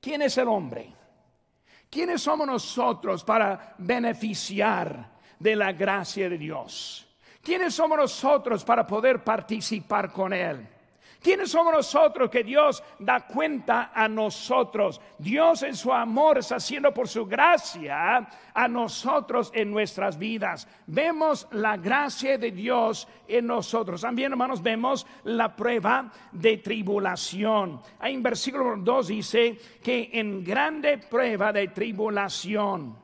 ¿quién 0.00 0.22
es 0.22 0.36
el 0.36 0.48
hombre? 0.48 0.92
¿Quiénes 1.88 2.22
somos 2.22 2.44
nosotros 2.44 3.22
para 3.22 3.76
beneficiar 3.78 5.12
de 5.38 5.54
la 5.54 5.70
gracia 5.70 6.28
de 6.28 6.38
Dios? 6.38 7.06
¿Quiénes 7.40 7.72
somos 7.72 7.96
nosotros 7.96 8.64
para 8.64 8.84
poder 8.84 9.22
participar 9.22 10.10
con 10.10 10.32
Él? 10.32 10.66
¿Quiénes 11.22 11.50
somos 11.50 11.72
nosotros 11.72 12.30
que 12.30 12.44
Dios 12.44 12.82
da 12.98 13.26
cuenta 13.26 13.90
a 13.94 14.06
nosotros? 14.06 15.00
Dios 15.18 15.62
en 15.62 15.74
su 15.74 15.92
amor 15.92 16.38
está 16.38 16.56
haciendo 16.56 16.92
por 16.92 17.08
su 17.08 17.26
gracia 17.26 18.28
a 18.54 18.68
nosotros 18.68 19.50
en 19.54 19.70
nuestras 19.70 20.18
vidas. 20.18 20.68
Vemos 20.86 21.48
la 21.50 21.76
gracia 21.76 22.38
de 22.38 22.50
Dios 22.50 23.08
en 23.26 23.46
nosotros. 23.46 24.02
También, 24.02 24.32
hermanos, 24.32 24.62
vemos 24.62 25.06
la 25.24 25.54
prueba 25.56 26.12
de 26.32 26.58
tribulación. 26.58 27.80
Ahí 27.98 28.14
en 28.14 28.22
versículo 28.22 28.76
2 28.76 29.08
dice 29.08 29.58
que 29.82 30.10
en 30.12 30.44
grande 30.44 30.98
prueba 30.98 31.52
de 31.52 31.68
tribulación. 31.68 32.96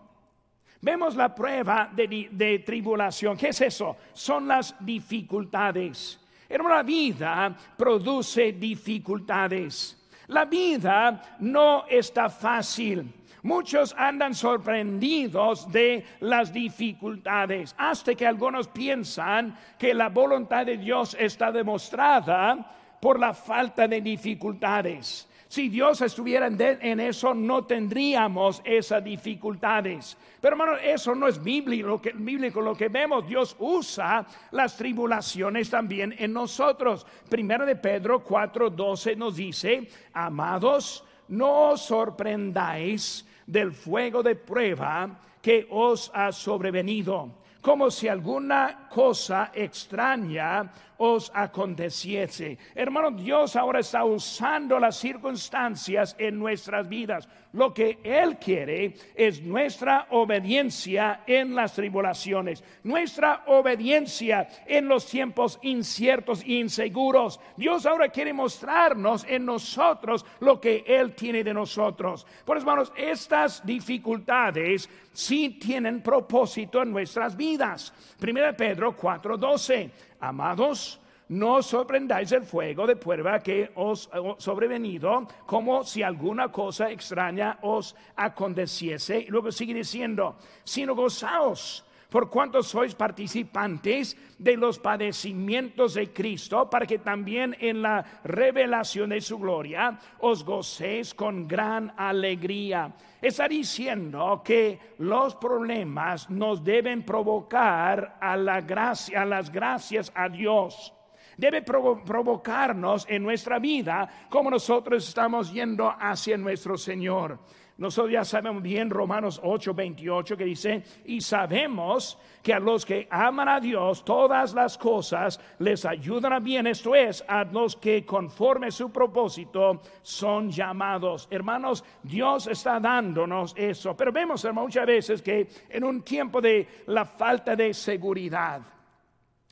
Vemos 0.81 1.15
la 1.15 1.35
prueba 1.35 1.91
de, 1.93 2.29
de 2.31 2.59
tribulación. 2.61 3.37
¿Qué 3.37 3.49
es 3.49 3.61
eso? 3.61 3.97
Son 4.13 4.49
las 4.49 4.75
dificultades. 4.85 6.22
Hermano, 6.53 6.77
la 6.77 6.83
vida 6.83 7.57
produce 7.79 8.53
dificultades. 8.53 9.97
La 10.27 10.45
vida 10.45 11.39
no 11.41 11.87
está 11.89 12.29
fácil. 12.29 13.11
Muchos 13.43 13.95
andan 13.97 14.35
sorprendidos 14.35 15.73
de 15.73 16.05
las 16.21 16.53
dificultades, 16.53 17.75
hasta 17.79 18.15
que 18.15 18.27
algunos 18.27 18.69
piensan 18.69 19.57
que 19.79 19.95
la 19.95 20.11
voluntad 20.11 20.67
de 20.67 20.77
Dios 20.77 21.17
está 21.19 21.51
demostrada 21.51 22.99
por 23.01 23.19
la 23.19 23.33
falta 23.33 23.89
de 23.89 24.03
dificultades. 24.03 25.27
Si 25.53 25.69
Dios 25.69 26.01
estuviera 26.01 26.47
en 26.47 26.99
eso, 26.99 27.35
no 27.35 27.67
tendríamos 27.67 28.63
esas 28.65 29.05
dificultades. 29.05 30.17
Pero 30.41 30.55
hermano, 30.55 30.79
eso 30.79 31.15
no 31.15 31.29
es 31.29 31.43
bíblico 31.43 31.89
lo, 31.89 32.01
que, 32.01 32.13
bíblico. 32.13 32.63
lo 32.63 32.75
que 32.75 32.89
vemos. 32.89 33.29
Dios 33.29 33.55
usa 33.59 34.25
las 34.53 34.79
tribulaciones 34.79 35.69
también 35.69 36.15
en 36.17 36.33
nosotros. 36.33 37.07
Primero 37.29 37.67
de 37.67 37.77
Pedro 37.77 38.25
4:12 38.25 39.15
nos 39.15 39.37
dice, 39.37 39.91
amados, 40.15 41.05
no 41.29 41.73
os 41.73 41.83
sorprendáis 41.83 43.29
del 43.47 43.73
fuego 43.73 44.23
de 44.23 44.37
prueba 44.37 45.21
que 45.43 45.67
os 45.69 46.11
ha 46.15 46.33
sobrevenido, 46.33 47.31
como 47.61 47.91
si 47.91 48.09
alguna 48.09 48.82
cosa 48.93 49.51
extraña 49.55 50.71
os 50.99 51.33
aconteciese. 51.35 52.59
Hermano, 52.75 53.11
Dios 53.11 53.57
ahora 53.57 53.81
está 53.81 54.05
usando 54.05 54.79
las 54.79 54.97
circunstancias 54.97 56.15
en 56.19 56.39
nuestras 56.39 56.89
vidas. 56.89 57.29
Lo 57.55 57.75
que 57.75 57.99
Él 58.03 58.39
quiere 58.39 58.95
es 59.15 59.43
nuestra 59.43 60.07
obediencia 60.11 61.23
en 61.27 61.55
las 61.55 61.75
tribulaciones, 61.75 62.65
nuestra 62.85 63.43
obediencia 63.47 64.49
en 64.67 64.89
los 64.89 65.07
tiempos 65.07 65.59
inciertos 65.63 66.43
e 66.43 66.53
inseguros. 66.53 67.41
Dios 67.57 67.85
ahora 67.85 68.09
quiere 68.09 68.33
mostrarnos 68.33 69.27
en 69.29 69.45
nosotros 69.45 70.25
lo 70.41 70.61
que 70.61 70.85
Él 70.87 71.15
tiene 71.15 71.45
de 71.45 71.53
nosotros. 71.53 72.27
Por 72.45 72.57
eso, 72.57 72.65
hermanos, 72.65 72.93
estas 72.97 73.67
dificultades 73.67 74.89
sí 75.13 75.59
tienen 75.61 76.03
propósito 76.03 76.81
en 76.81 76.91
nuestras 76.91 77.37
vidas. 77.37 77.93
Primera 78.19 78.57
Pedro 78.57 78.82
4:12 78.91 79.91
Amados, 80.19 81.01
no 81.29 81.63
sorprendáis 81.63 82.33
el 82.33 82.43
fuego 82.43 82.87
de 82.87 82.97
prueba 82.97 83.39
que 83.41 83.71
os 83.77 84.11
ha 84.13 84.35
sobrevenido, 84.39 85.27
como 85.47 85.85
si 85.85 86.03
alguna 86.03 86.51
cosa 86.51 86.91
extraña 86.91 87.59
os 87.63 87.95
aconteciese. 88.17 89.21
Y 89.21 89.27
luego 89.29 89.53
sigue 89.53 89.73
diciendo, 89.73 90.37
sino 90.65 90.95
gozaos 90.95 91.85
por 92.13 92.29
cuanto 92.29 92.63
sois 92.63 92.95
participantes 92.95 94.13
de 94.37 94.55
los 94.61 94.79
padecimientos 94.79 95.95
de 95.95 96.13
Cristo, 96.13 96.69
para 96.69 96.85
que 96.85 96.99
también 96.99 97.57
en 97.59 97.81
la 97.81 98.05
revelación 98.23 99.11
de 99.11 99.21
su 99.23 99.39
gloria 99.39 99.99
os 100.21 100.45
gocéis 100.45 101.15
con 101.15 101.49
gran 101.49 101.95
alegría. 101.97 102.93
Está 103.23 103.49
diciendo 103.49 104.43
que 104.45 104.79
los 104.99 105.35
problemas 105.37 106.29
nos 106.29 106.63
deben 106.63 107.03
provocar 107.03 108.19
a 108.21 108.37
la 108.37 108.61
gracia, 108.61 109.23
a 109.23 109.25
las 109.25 109.51
gracias 109.51 110.13
a 110.15 110.29
Dios 110.29 110.93
debe 111.35 111.63
provocarnos 111.63 113.07
en 113.09 113.23
nuestra 113.23 113.59
vida 113.59 114.29
como 114.29 114.51
nosotros 114.51 115.09
estamos 115.09 115.51
yendo 115.51 115.93
hacia 115.99 116.37
nuestro 116.37 116.77
Señor. 116.77 117.39
Nosotros 117.83 118.13
ya 118.13 118.25
sabemos 118.25 118.63
bien 118.63 118.89
Romanos 118.89 119.41
8, 119.43 119.75
28 119.75 120.37
que 120.37 120.45
dice, 120.45 120.85
y 121.05 121.21
sabemos 121.21 122.17
que 122.41 122.55
a 122.55 122.61
los 122.61 122.87
que 122.87 123.09
aman 123.11 123.49
a 123.49 123.59
Dios 123.59 124.05
todas 124.05 124.55
las 124.55 124.79
cosas 124.79 125.41
les 125.59 125.85
ayudan 125.85 126.33
a 126.33 126.39
bien, 126.39 126.69
esto 126.69 126.95
es, 126.95 127.25
a 127.27 127.43
los 127.43 127.75
que 127.75 128.07
conforme 128.07 128.71
su 128.71 128.93
propósito 128.93 129.83
son 130.01 130.49
llamados. 130.49 131.27
Hermanos, 131.29 131.83
Dios 132.05 132.47
está 132.47 132.79
dándonos 132.79 133.53
eso, 133.57 133.97
pero 133.97 134.13
vemos 134.13 134.45
hermanos, 134.45 134.69
muchas 134.69 134.87
veces 134.87 135.21
que 135.21 135.49
en 135.69 135.83
un 135.83 136.03
tiempo 136.03 136.41
de 136.41 136.85
la 136.87 137.05
falta 137.05 137.57
de 137.57 137.75
seguridad 137.75 138.63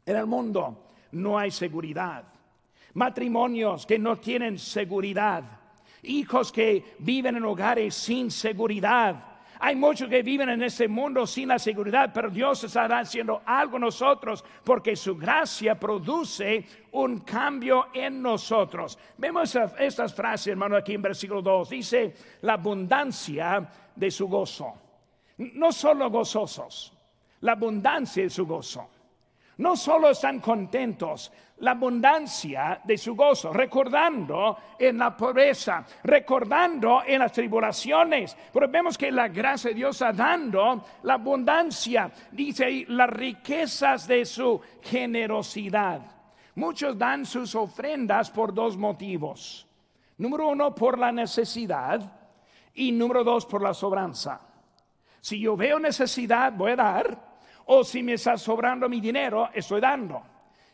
en 0.06 0.16
el 0.16 0.26
mundo 0.26 0.84
no 1.10 1.36
hay 1.36 1.50
seguridad, 1.50 2.22
matrimonios 2.94 3.84
que 3.86 3.98
no 3.98 4.18
tienen 4.18 4.56
seguridad 4.56 5.59
hijos 6.02 6.52
que 6.52 6.96
viven 6.98 7.36
en 7.36 7.44
hogares 7.44 7.94
sin 7.94 8.30
seguridad. 8.30 9.30
Hay 9.62 9.76
muchos 9.76 10.08
que 10.08 10.22
viven 10.22 10.48
en 10.48 10.62
este 10.62 10.88
mundo 10.88 11.26
sin 11.26 11.48
la 11.48 11.58
seguridad, 11.58 12.10
pero 12.14 12.30
Dios 12.30 12.64
estará 12.64 13.00
haciendo 13.00 13.42
algo 13.44 13.78
nosotros 13.78 14.42
porque 14.64 14.96
su 14.96 15.16
gracia 15.16 15.78
produce 15.78 16.64
un 16.92 17.20
cambio 17.20 17.88
en 17.92 18.22
nosotros. 18.22 18.98
Vemos 19.18 19.54
estas 19.78 20.14
frases, 20.14 20.46
hermano, 20.46 20.76
aquí 20.76 20.94
en 20.94 21.02
versículo 21.02 21.42
2. 21.42 21.68
Dice 21.68 22.14
la 22.40 22.54
abundancia 22.54 23.68
de 23.94 24.10
su 24.10 24.28
gozo. 24.28 24.72
No 25.36 25.72
solo 25.72 26.08
gozosos, 26.08 26.94
la 27.40 27.52
abundancia 27.52 28.22
de 28.22 28.30
su 28.30 28.46
gozo. 28.46 28.88
No 29.60 29.76
solo 29.76 30.08
están 30.08 30.40
contentos, 30.40 31.30
la 31.58 31.72
abundancia 31.72 32.80
de 32.82 32.96
su 32.96 33.14
gozo, 33.14 33.52
recordando 33.52 34.56
en 34.78 34.96
la 34.96 35.14
pobreza, 35.14 35.84
recordando 36.02 37.02
en 37.06 37.18
las 37.18 37.30
tribulaciones. 37.30 38.34
Pero 38.50 38.68
vemos 38.68 38.96
que 38.96 39.12
la 39.12 39.28
gracia 39.28 39.68
de 39.68 39.74
Dios 39.74 39.96
está 39.96 40.14
dando 40.14 40.82
la 41.02 41.14
abundancia, 41.14 42.10
dice 42.32 42.64
ahí, 42.64 42.86
las 42.88 43.10
riquezas 43.10 44.08
de 44.08 44.24
su 44.24 44.58
generosidad. 44.80 46.00
Muchos 46.54 46.96
dan 46.96 47.26
sus 47.26 47.54
ofrendas 47.54 48.30
por 48.30 48.54
dos 48.54 48.78
motivos. 48.78 49.66
Número 50.16 50.48
uno, 50.48 50.74
por 50.74 50.98
la 50.98 51.12
necesidad 51.12 52.00
y 52.72 52.92
número 52.92 53.24
dos, 53.24 53.44
por 53.44 53.60
la 53.60 53.74
sobranza. 53.74 54.40
Si 55.20 55.38
yo 55.38 55.54
veo 55.54 55.78
necesidad, 55.78 56.50
voy 56.50 56.72
a 56.72 56.76
dar 56.76 57.29
o 57.72 57.84
si 57.84 58.02
me 58.02 58.14
está 58.14 58.36
sobrando 58.36 58.88
mi 58.88 59.00
dinero, 59.00 59.48
estoy 59.54 59.80
dando. 59.80 60.20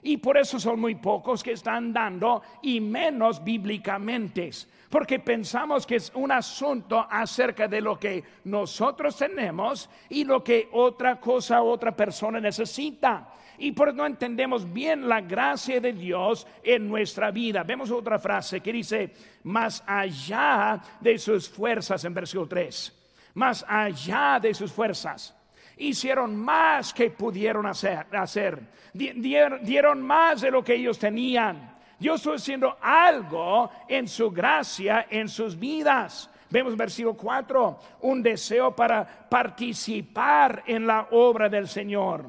Y 0.02 0.16
por 0.16 0.38
eso 0.38 0.58
son 0.58 0.80
muy 0.80 0.94
pocos 0.94 1.42
que 1.42 1.52
están 1.52 1.92
dando 1.92 2.40
y 2.62 2.80
menos 2.80 3.44
bíblicamente. 3.44 4.50
Porque 4.88 5.18
pensamos 5.18 5.86
que 5.86 5.96
es 5.96 6.10
un 6.14 6.32
asunto 6.32 7.06
acerca 7.10 7.68
de 7.68 7.82
lo 7.82 7.98
que 7.98 8.24
nosotros 8.44 9.14
tenemos 9.14 9.90
y 10.08 10.24
lo 10.24 10.42
que 10.42 10.70
otra 10.72 11.20
cosa, 11.20 11.60
otra 11.60 11.94
persona 11.94 12.40
necesita. 12.40 13.28
Y 13.58 13.72
por 13.72 13.88
eso 13.88 13.98
no 13.98 14.06
entendemos 14.06 14.72
bien 14.72 15.06
la 15.06 15.20
gracia 15.20 15.78
de 15.80 15.92
Dios 15.92 16.46
en 16.62 16.88
nuestra 16.88 17.30
vida. 17.30 17.62
Vemos 17.62 17.90
otra 17.90 18.18
frase 18.18 18.60
que 18.60 18.72
dice, 18.72 19.12
más 19.44 19.84
allá 19.86 20.80
de 20.98 21.18
sus 21.18 21.46
fuerzas 21.46 22.02
en 22.06 22.14
versículo 22.14 22.48
3. 22.48 22.92
Más 23.34 23.66
allá 23.68 24.38
de 24.40 24.54
sus 24.54 24.72
fuerzas 24.72 25.35
hicieron 25.76 26.34
más 26.34 26.92
que 26.92 27.10
pudieron 27.10 27.66
hacer. 27.66 28.60
Dieron, 28.92 30.02
más 30.02 30.40
de 30.40 30.50
lo 30.50 30.64
que 30.64 30.74
ellos 30.74 30.98
tenían. 30.98 31.76
Dios 31.98 32.20
estoy 32.20 32.36
haciendo 32.36 32.76
algo 32.80 33.70
en 33.88 34.08
su 34.08 34.30
gracia, 34.30 35.06
en 35.10 35.28
sus 35.28 35.58
vidas. 35.58 36.30
Vemos 36.48 36.76
versículo 36.76 37.16
4, 37.16 37.78
un 38.02 38.22
deseo 38.22 38.74
para 38.74 39.04
participar 39.28 40.62
en 40.66 40.86
la 40.86 41.08
obra 41.10 41.48
del 41.48 41.66
Señor. 41.66 42.26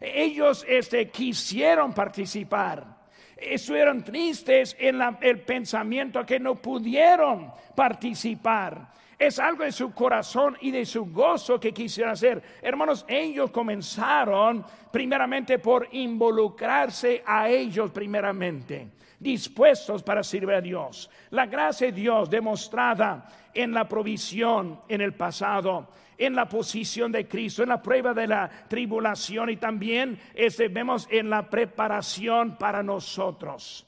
Ellos 0.00 0.64
este, 0.68 1.10
quisieron 1.10 1.92
participar. 1.92 3.02
Estuvieron 3.36 4.02
tristes 4.02 4.76
en 4.78 5.00
el 5.20 5.40
pensamiento 5.40 6.24
que 6.24 6.40
no 6.40 6.56
pudieron 6.56 7.52
participar 7.74 8.92
Es 9.22 9.38
algo 9.38 9.62
de 9.62 9.70
su 9.70 9.92
corazón 9.94 10.56
y 10.62 10.72
de 10.72 10.84
su 10.84 11.04
gozo 11.04 11.60
que 11.60 11.72
quisiera 11.72 12.10
hacer. 12.10 12.42
Hermanos, 12.60 13.04
ellos 13.06 13.52
comenzaron 13.52 14.66
primeramente 14.90 15.60
por 15.60 15.86
involucrarse 15.92 17.22
a 17.24 17.48
ellos 17.48 17.92
primeramente, 17.92 18.88
dispuestos 19.20 20.02
para 20.02 20.24
servir 20.24 20.56
a 20.56 20.60
Dios. 20.60 21.08
La 21.30 21.46
gracia 21.46 21.86
de 21.86 21.92
Dios 21.92 22.28
demostrada 22.28 23.28
en 23.54 23.72
la 23.72 23.86
provisión 23.86 24.80
en 24.88 25.00
el 25.00 25.14
pasado, 25.14 25.90
en 26.18 26.34
la 26.34 26.48
posición 26.48 27.12
de 27.12 27.28
Cristo, 27.28 27.62
en 27.62 27.68
la 27.68 27.80
prueba 27.80 28.12
de 28.12 28.26
la 28.26 28.50
tribulación 28.66 29.50
y 29.50 29.56
también 29.56 30.18
este, 30.34 30.66
vemos 30.66 31.06
en 31.08 31.30
la 31.30 31.48
preparación 31.48 32.58
para 32.58 32.82
nosotros. 32.82 33.86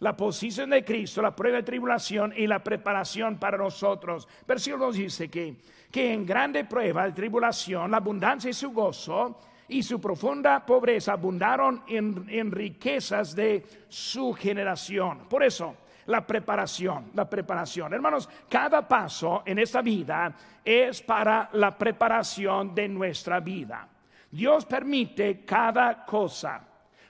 La 0.00 0.16
posición 0.16 0.70
de 0.70 0.84
Cristo, 0.84 1.22
la 1.22 1.34
prueba 1.34 1.58
de 1.58 1.62
tribulación 1.62 2.32
y 2.36 2.46
la 2.46 2.62
preparación 2.62 3.38
para 3.38 3.56
nosotros. 3.56 4.28
Versículo 4.46 4.86
2 4.86 4.96
dice 4.96 5.30
que, 5.30 5.56
que 5.90 6.12
en 6.12 6.26
grande 6.26 6.64
prueba 6.64 7.04
de 7.04 7.12
tribulación, 7.12 7.90
la 7.90 7.98
abundancia 7.98 8.50
y 8.50 8.54
su 8.54 8.72
gozo 8.72 9.40
y 9.68 9.82
su 9.82 10.00
profunda 10.00 10.64
pobreza 10.64 11.12
abundaron 11.12 11.82
en, 11.86 12.26
en 12.28 12.50
riquezas 12.50 13.34
de 13.34 13.64
su 13.88 14.32
generación. 14.34 15.26
Por 15.28 15.42
eso, 15.42 15.76
la 16.06 16.26
preparación, 16.26 17.10
la 17.14 17.28
preparación. 17.28 17.92
Hermanos, 17.92 18.28
cada 18.48 18.86
paso 18.86 19.42
en 19.46 19.58
esta 19.58 19.80
vida 19.80 20.34
es 20.64 21.02
para 21.02 21.48
la 21.52 21.76
preparación 21.76 22.74
de 22.74 22.88
nuestra 22.88 23.40
vida. 23.40 23.88
Dios 24.30 24.66
permite 24.66 25.44
cada 25.44 26.04
cosa. 26.04 26.60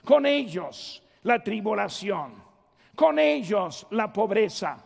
Con 0.03 0.25
ellos 0.25 1.03
la 1.23 1.43
tribulación, 1.43 2.44
con 2.95 3.19
ellos 3.19 3.85
la 3.91 4.11
pobreza, 4.11 4.77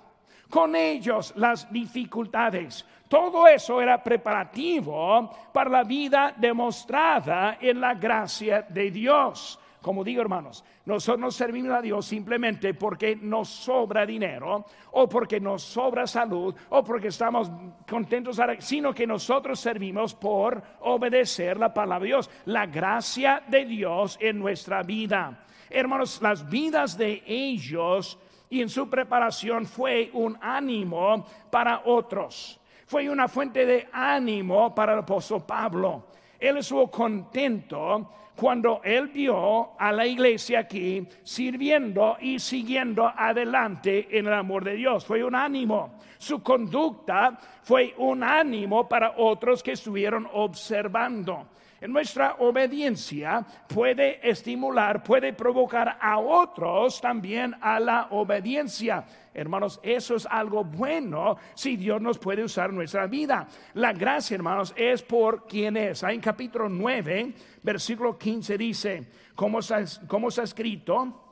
con 0.49 0.75
ellos 0.75 1.33
las 1.35 1.71
dificultades. 1.71 2.85
Todo 3.07 3.47
eso 3.47 3.81
era 3.81 4.03
preparativo 4.03 5.29
para 5.51 5.69
la 5.69 5.83
vida 5.83 6.33
demostrada 6.35 7.57
en 7.59 7.81
la 7.81 7.95
gracia 7.95 8.61
de 8.69 8.91
Dios. 8.91 9.58
Como 9.81 10.03
digo, 10.03 10.21
hermanos, 10.21 10.63
nosotros 10.85 11.19
no 11.19 11.31
servimos 11.31 11.71
a 11.71 11.81
Dios 11.81 12.05
simplemente 12.05 12.73
porque 12.73 13.15
nos 13.15 13.47
sobra 13.47 14.05
dinero 14.05 14.65
o 14.91 15.07
porque 15.07 15.39
nos 15.39 15.63
sobra 15.63 16.05
salud 16.05 16.53
o 16.69 16.83
porque 16.83 17.07
estamos 17.07 17.49
contentos, 17.89 18.39
sino 18.59 18.93
que 18.93 19.07
nosotros 19.07 19.57
servimos 19.59 20.13
por 20.13 20.61
obedecer 20.81 21.57
la 21.57 21.73
palabra 21.73 22.03
de 22.03 22.07
Dios, 22.07 22.29
la 22.45 22.65
gracia 22.65 23.41
de 23.47 23.65
Dios 23.65 24.17
en 24.19 24.39
nuestra 24.39 24.83
vida. 24.83 25.45
Hermanos, 25.69 26.21
las 26.21 26.49
vidas 26.49 26.97
de 26.97 27.23
ellos 27.25 28.19
y 28.49 28.61
en 28.61 28.69
su 28.69 28.89
preparación 28.89 29.65
fue 29.65 30.09
un 30.13 30.37
ánimo 30.41 31.25
para 31.49 31.83
otros. 31.85 32.59
Fue 32.85 33.09
una 33.09 33.27
fuente 33.27 33.65
de 33.65 33.87
ánimo 33.93 34.73
para 34.75 34.93
el 34.93 34.99
apóstol 34.99 35.45
Pablo. 35.45 36.07
Él 36.39 36.57
estuvo 36.57 36.89
contento 36.89 38.11
cuando 38.39 38.79
él 38.85 39.07
vio 39.09 39.77
a 39.77 39.91
la 39.91 40.07
iglesia 40.07 40.59
aquí 40.59 41.05
sirviendo 41.23 42.15
y 42.21 42.39
siguiendo 42.39 43.05
adelante 43.05 44.07
en 44.17 44.27
el 44.27 44.33
amor 44.33 44.63
de 44.63 44.75
Dios. 44.75 45.05
Fue 45.05 45.21
un 45.25 45.35
ánimo. 45.35 45.99
Su 46.17 46.41
conducta 46.41 47.37
fue 47.63 47.93
un 47.97 48.23
ánimo 48.23 48.87
para 48.87 49.15
otros 49.17 49.61
que 49.61 49.73
estuvieron 49.73 50.25
observando. 50.31 51.47
En 51.81 51.93
nuestra 51.93 52.35
obediencia 52.39 53.45
puede 53.67 54.27
estimular, 54.27 55.01
puede 55.01 55.31
provocar 55.31 55.97
a 56.01 56.19
otros 56.19 56.99
también 56.99 57.55
a 57.61 57.79
la 57.79 58.07
obediencia. 58.11 59.05
Hermanos, 59.33 59.79
eso 59.81 60.15
es 60.15 60.25
algo 60.25 60.65
bueno 60.65 61.37
si 61.53 61.77
Dios 61.77 62.01
nos 62.01 62.17
puede 62.17 62.43
usar 62.43 62.73
nuestra 62.73 63.07
vida. 63.07 63.47
La 63.75 63.93
gracia, 63.93 64.35
hermanos, 64.35 64.73
es 64.75 65.01
por 65.03 65.47
quien 65.47 65.77
es. 65.77 66.03
Ahí 66.03 66.15
en 66.15 66.21
capítulo 66.21 66.67
9, 66.67 67.33
versículo 67.63 68.17
15 68.17 68.57
dice, 68.57 69.07
¿cómo 69.33 69.59
está, 69.59 69.81
cómo 70.05 70.27
está 70.27 70.43
escrito? 70.43 71.27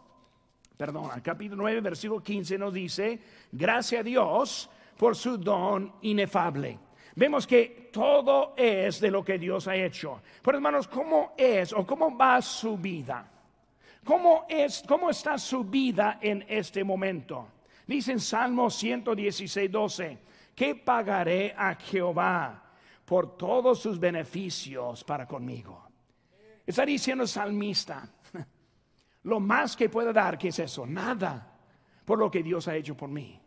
Perdón, 0.78 1.10
capítulo 1.22 1.64
9, 1.64 1.82
versículo 1.82 2.24
15 2.24 2.58
nos 2.58 2.74
dice, 2.74 3.20
gracias 3.52 4.00
a 4.00 4.04
Dios 4.04 4.70
por 4.96 5.14
su 5.14 5.38
don 5.38 5.92
inefable 6.04 6.87
vemos 7.18 7.48
que 7.48 7.90
todo 7.92 8.54
es 8.56 9.00
de 9.00 9.10
lo 9.10 9.26
que 9.26 9.40
Dios 9.40 9.68
ha 9.68 9.76
hecho. 9.76 10.22
Pero 10.42 10.58
hermanos, 10.58 10.88
¿cómo 10.88 11.34
es 11.36 11.74
o 11.74 11.86
cómo 11.86 12.16
va 12.16 12.42
su 12.42 12.78
vida? 12.78 13.30
¿Cómo, 14.04 14.46
es, 14.48 14.84
cómo 14.88 15.10
está 15.10 15.38
su 15.38 15.64
vida 15.64 16.20
en 16.22 16.46
este 16.48 16.84
momento? 16.84 17.50
Dice 17.88 18.12
en 18.12 18.20
Salmo 18.20 18.70
116, 18.70 19.72
12, 19.72 20.18
¿qué 20.56 20.76
pagaré 20.76 21.54
a 21.58 21.74
Jehová 21.76 22.64
por 23.04 23.36
todos 23.36 23.80
sus 23.80 24.00
beneficios 24.00 25.04
para 25.04 25.26
conmigo? 25.28 25.90
Está 26.66 26.86
diciendo 26.86 27.24
el 27.24 27.30
salmista, 27.30 28.08
lo 29.24 29.40
más 29.40 29.76
que 29.76 29.90
puedo 29.90 30.14
dar, 30.14 30.38
¿qué 30.38 30.50
es 30.50 30.60
eso? 30.60 30.86
Nada 30.86 31.56
por 32.06 32.20
lo 32.20 32.30
que 32.30 32.44
Dios 32.44 32.68
ha 32.68 32.76
hecho 32.76 32.96
por 32.96 33.10
mí. 33.10 33.42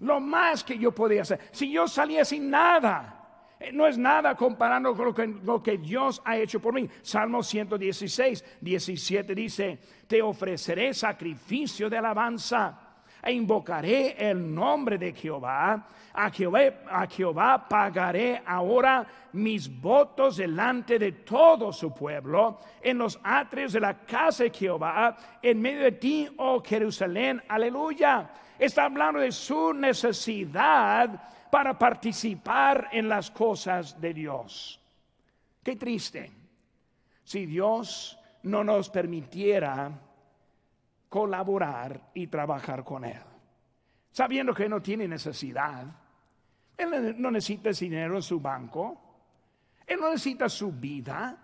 Lo 0.00 0.20
más 0.20 0.62
que 0.62 0.78
yo 0.78 0.92
podía 0.92 1.22
hacer. 1.22 1.40
Si 1.52 1.70
yo 1.70 1.88
salía 1.88 2.24
sin 2.24 2.50
nada, 2.50 3.16
eh, 3.58 3.72
no 3.72 3.86
es 3.86 3.96
nada 3.96 4.34
comparando 4.34 4.94
con 4.94 5.40
lo 5.44 5.62
que, 5.62 5.78
Dios 5.78 6.20
ha 6.24 6.36
hecho 6.36 6.60
por 6.60 6.74
mí. 6.74 6.88
Salmo 7.02 7.42
116, 7.42 8.44
17 8.60 9.34
dice, 9.34 9.78
te 10.06 10.20
ofreceré 10.20 10.92
sacrificio 10.92 11.88
de 11.88 11.96
alabanza 11.96 12.80
e 13.22 13.32
invocaré 13.32 14.14
el 14.18 14.54
nombre 14.54 14.98
de 14.98 15.12
Jehová. 15.12 15.88
A 16.12 16.30
Jehová, 16.30 16.60
a 16.88 17.06
Jehová 17.06 17.66
pagaré 17.68 18.42
ahora 18.46 19.06
mis 19.32 19.68
votos 19.68 20.36
delante 20.36 20.98
de 20.98 21.12
todo 21.12 21.72
su 21.72 21.92
pueblo, 21.92 22.58
en 22.82 22.98
los 22.98 23.18
atrios 23.22 23.72
de 23.72 23.80
la 23.80 23.98
casa 24.00 24.44
de 24.44 24.50
Jehová, 24.50 25.14
en 25.42 25.60
medio 25.60 25.82
de 25.82 25.92
ti, 25.92 26.28
oh 26.38 26.62
Jerusalén, 26.62 27.42
aleluya 27.48 28.30
está 28.58 28.84
hablando 28.84 29.20
de 29.20 29.32
su 29.32 29.72
necesidad 29.72 31.48
para 31.50 31.78
participar 31.78 32.88
en 32.92 33.08
las 33.08 33.30
cosas 33.30 34.00
de 34.00 34.14
Dios. 34.14 34.80
Qué 35.62 35.76
triste 35.76 36.32
si 37.24 37.46
Dios 37.46 38.18
no 38.44 38.62
nos 38.62 38.90
permitiera 38.90 39.90
colaborar 41.08 42.10
y 42.14 42.26
trabajar 42.26 42.84
con 42.84 43.04
Él, 43.04 43.22
sabiendo 44.10 44.54
que 44.54 44.68
no 44.68 44.80
tiene 44.80 45.08
necesidad. 45.08 45.86
Él 46.76 47.20
no 47.20 47.30
necesita 47.30 47.70
dinero 47.70 48.16
en 48.16 48.22
su 48.22 48.40
banco, 48.40 49.02
Él 49.86 49.98
no 49.98 50.10
necesita 50.10 50.48
su 50.48 50.72
vida, 50.72 51.36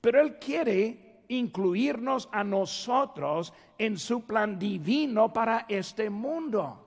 pero 0.00 0.20
Él 0.20 0.38
quiere 0.38 1.11
incluirnos 1.32 2.28
a 2.32 2.44
nosotros 2.44 3.52
en 3.78 3.98
su 3.98 4.24
plan 4.24 4.58
divino 4.58 5.32
para 5.32 5.66
este 5.68 6.10
mundo. 6.10 6.78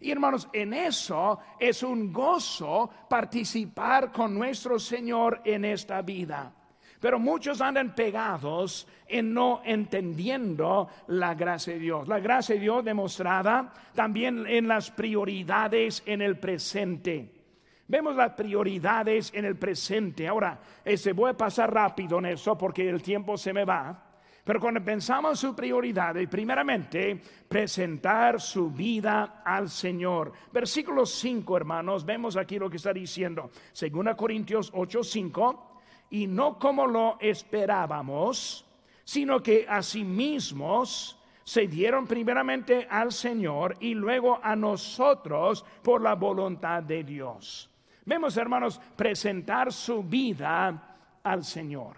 Y 0.00 0.10
hermanos, 0.10 0.48
en 0.52 0.74
eso 0.74 1.38
es 1.58 1.82
un 1.82 2.12
gozo 2.12 2.90
participar 3.08 4.12
con 4.12 4.34
nuestro 4.34 4.78
Señor 4.78 5.40
en 5.44 5.64
esta 5.64 6.02
vida. 6.02 6.52
Pero 7.00 7.18
muchos 7.18 7.60
andan 7.60 7.94
pegados 7.94 8.86
en 9.06 9.34
no 9.34 9.60
entendiendo 9.64 10.88
la 11.08 11.34
gracia 11.34 11.74
de 11.74 11.78
Dios. 11.78 12.08
La 12.08 12.18
gracia 12.18 12.54
de 12.54 12.62
Dios 12.62 12.84
demostrada 12.84 13.72
también 13.94 14.46
en 14.46 14.68
las 14.68 14.90
prioridades 14.90 16.02
en 16.06 16.22
el 16.22 16.38
presente. 16.38 17.43
Vemos 17.86 18.16
las 18.16 18.32
prioridades 18.32 19.30
en 19.34 19.44
el 19.44 19.56
presente. 19.56 20.26
Ahora, 20.26 20.58
este, 20.84 21.12
voy 21.12 21.30
a 21.30 21.36
pasar 21.36 21.72
rápido 21.72 22.18
en 22.18 22.26
eso 22.26 22.56
porque 22.56 22.88
el 22.88 23.02
tiempo 23.02 23.36
se 23.36 23.52
me 23.52 23.64
va. 23.64 24.12
Pero 24.42 24.60
cuando 24.60 24.84
pensamos 24.84 25.30
en 25.32 25.36
su 25.36 25.56
prioridades, 25.56 26.28
primeramente, 26.28 27.20
presentar 27.48 28.40
su 28.40 28.70
vida 28.70 29.42
al 29.44 29.70
Señor. 29.70 30.32
Versículo 30.52 31.06
5, 31.06 31.56
hermanos, 31.56 32.04
vemos 32.04 32.36
aquí 32.36 32.58
lo 32.58 32.68
que 32.68 32.76
está 32.76 32.92
diciendo. 32.92 33.50
Según 33.72 34.12
Corintios 34.14 34.70
8, 34.74 35.02
5. 35.02 35.80
Y 36.10 36.26
no 36.26 36.58
como 36.58 36.86
lo 36.86 37.16
esperábamos, 37.20 38.66
sino 39.02 39.42
que 39.42 39.66
a 39.68 39.82
sí 39.82 40.04
mismos 40.04 41.18
se 41.42 41.66
dieron 41.66 42.06
primeramente 42.06 42.86
al 42.90 43.12
Señor 43.12 43.76
y 43.80 43.94
luego 43.94 44.38
a 44.42 44.54
nosotros 44.56 45.64
por 45.82 46.02
la 46.02 46.14
voluntad 46.14 46.82
de 46.82 47.02
Dios. 47.02 47.70
Vemos, 48.04 48.36
hermanos, 48.36 48.80
presentar 48.96 49.72
su 49.72 50.02
vida 50.02 51.20
al 51.22 51.44
Señor. 51.44 51.96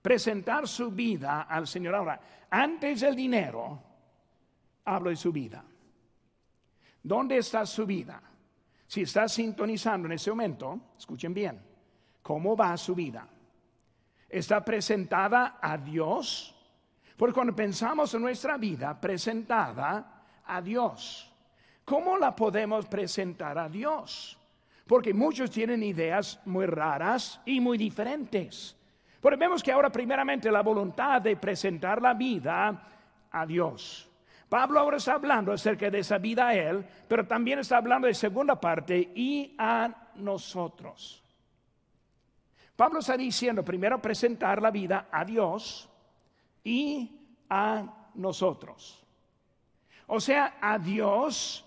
Presentar 0.00 0.66
su 0.66 0.90
vida 0.90 1.42
al 1.42 1.66
Señor. 1.66 1.94
Ahora, 1.94 2.20
antes 2.50 3.00
del 3.00 3.14
dinero, 3.14 3.82
hablo 4.84 5.10
de 5.10 5.16
su 5.16 5.32
vida. 5.32 5.64
¿Dónde 7.02 7.38
está 7.38 7.66
su 7.66 7.86
vida? 7.86 8.20
Si 8.86 9.02
está 9.02 9.28
sintonizando 9.28 10.06
en 10.06 10.12
ese 10.12 10.30
momento, 10.30 10.80
escuchen 10.98 11.32
bien, 11.32 11.60
¿cómo 12.22 12.56
va 12.56 12.76
su 12.76 12.94
vida? 12.94 13.26
¿Está 14.28 14.64
presentada 14.64 15.58
a 15.60 15.76
Dios? 15.78 16.54
Porque 17.16 17.34
cuando 17.34 17.54
pensamos 17.54 18.12
en 18.14 18.22
nuestra 18.22 18.56
vida 18.56 19.00
presentada 19.00 20.24
a 20.44 20.60
Dios, 20.60 21.32
¿Cómo 21.84 22.16
la 22.16 22.34
podemos 22.34 22.86
presentar 22.86 23.58
a 23.58 23.68
Dios? 23.68 24.38
Porque 24.92 25.14
muchos 25.14 25.50
tienen 25.50 25.82
ideas 25.82 26.38
muy 26.44 26.66
raras 26.66 27.40
y 27.46 27.60
muy 27.60 27.78
diferentes. 27.78 28.76
Pero 29.22 29.38
vemos 29.38 29.62
que 29.62 29.72
ahora 29.72 29.90
primeramente 29.90 30.52
la 30.52 30.60
voluntad 30.60 31.22
de 31.22 31.34
presentar 31.34 32.02
la 32.02 32.12
vida 32.12 32.90
a 33.30 33.46
Dios. 33.46 34.06
Pablo 34.50 34.78
ahora 34.78 34.98
está 34.98 35.14
hablando 35.14 35.50
acerca 35.50 35.88
de 35.88 36.00
esa 36.00 36.18
vida 36.18 36.48
a 36.48 36.54
Él, 36.54 36.84
pero 37.08 37.26
también 37.26 37.60
está 37.60 37.78
hablando 37.78 38.06
de 38.06 38.12
segunda 38.12 38.60
parte 38.60 39.12
y 39.14 39.54
a 39.56 40.10
nosotros. 40.16 41.24
Pablo 42.76 42.98
está 42.98 43.16
diciendo 43.16 43.64
primero 43.64 43.98
presentar 43.98 44.60
la 44.60 44.70
vida 44.70 45.08
a 45.10 45.24
Dios 45.24 45.88
y 46.62 47.18
a 47.48 48.10
nosotros. 48.16 49.02
O 50.08 50.20
sea, 50.20 50.58
a 50.60 50.78
Dios 50.78 51.64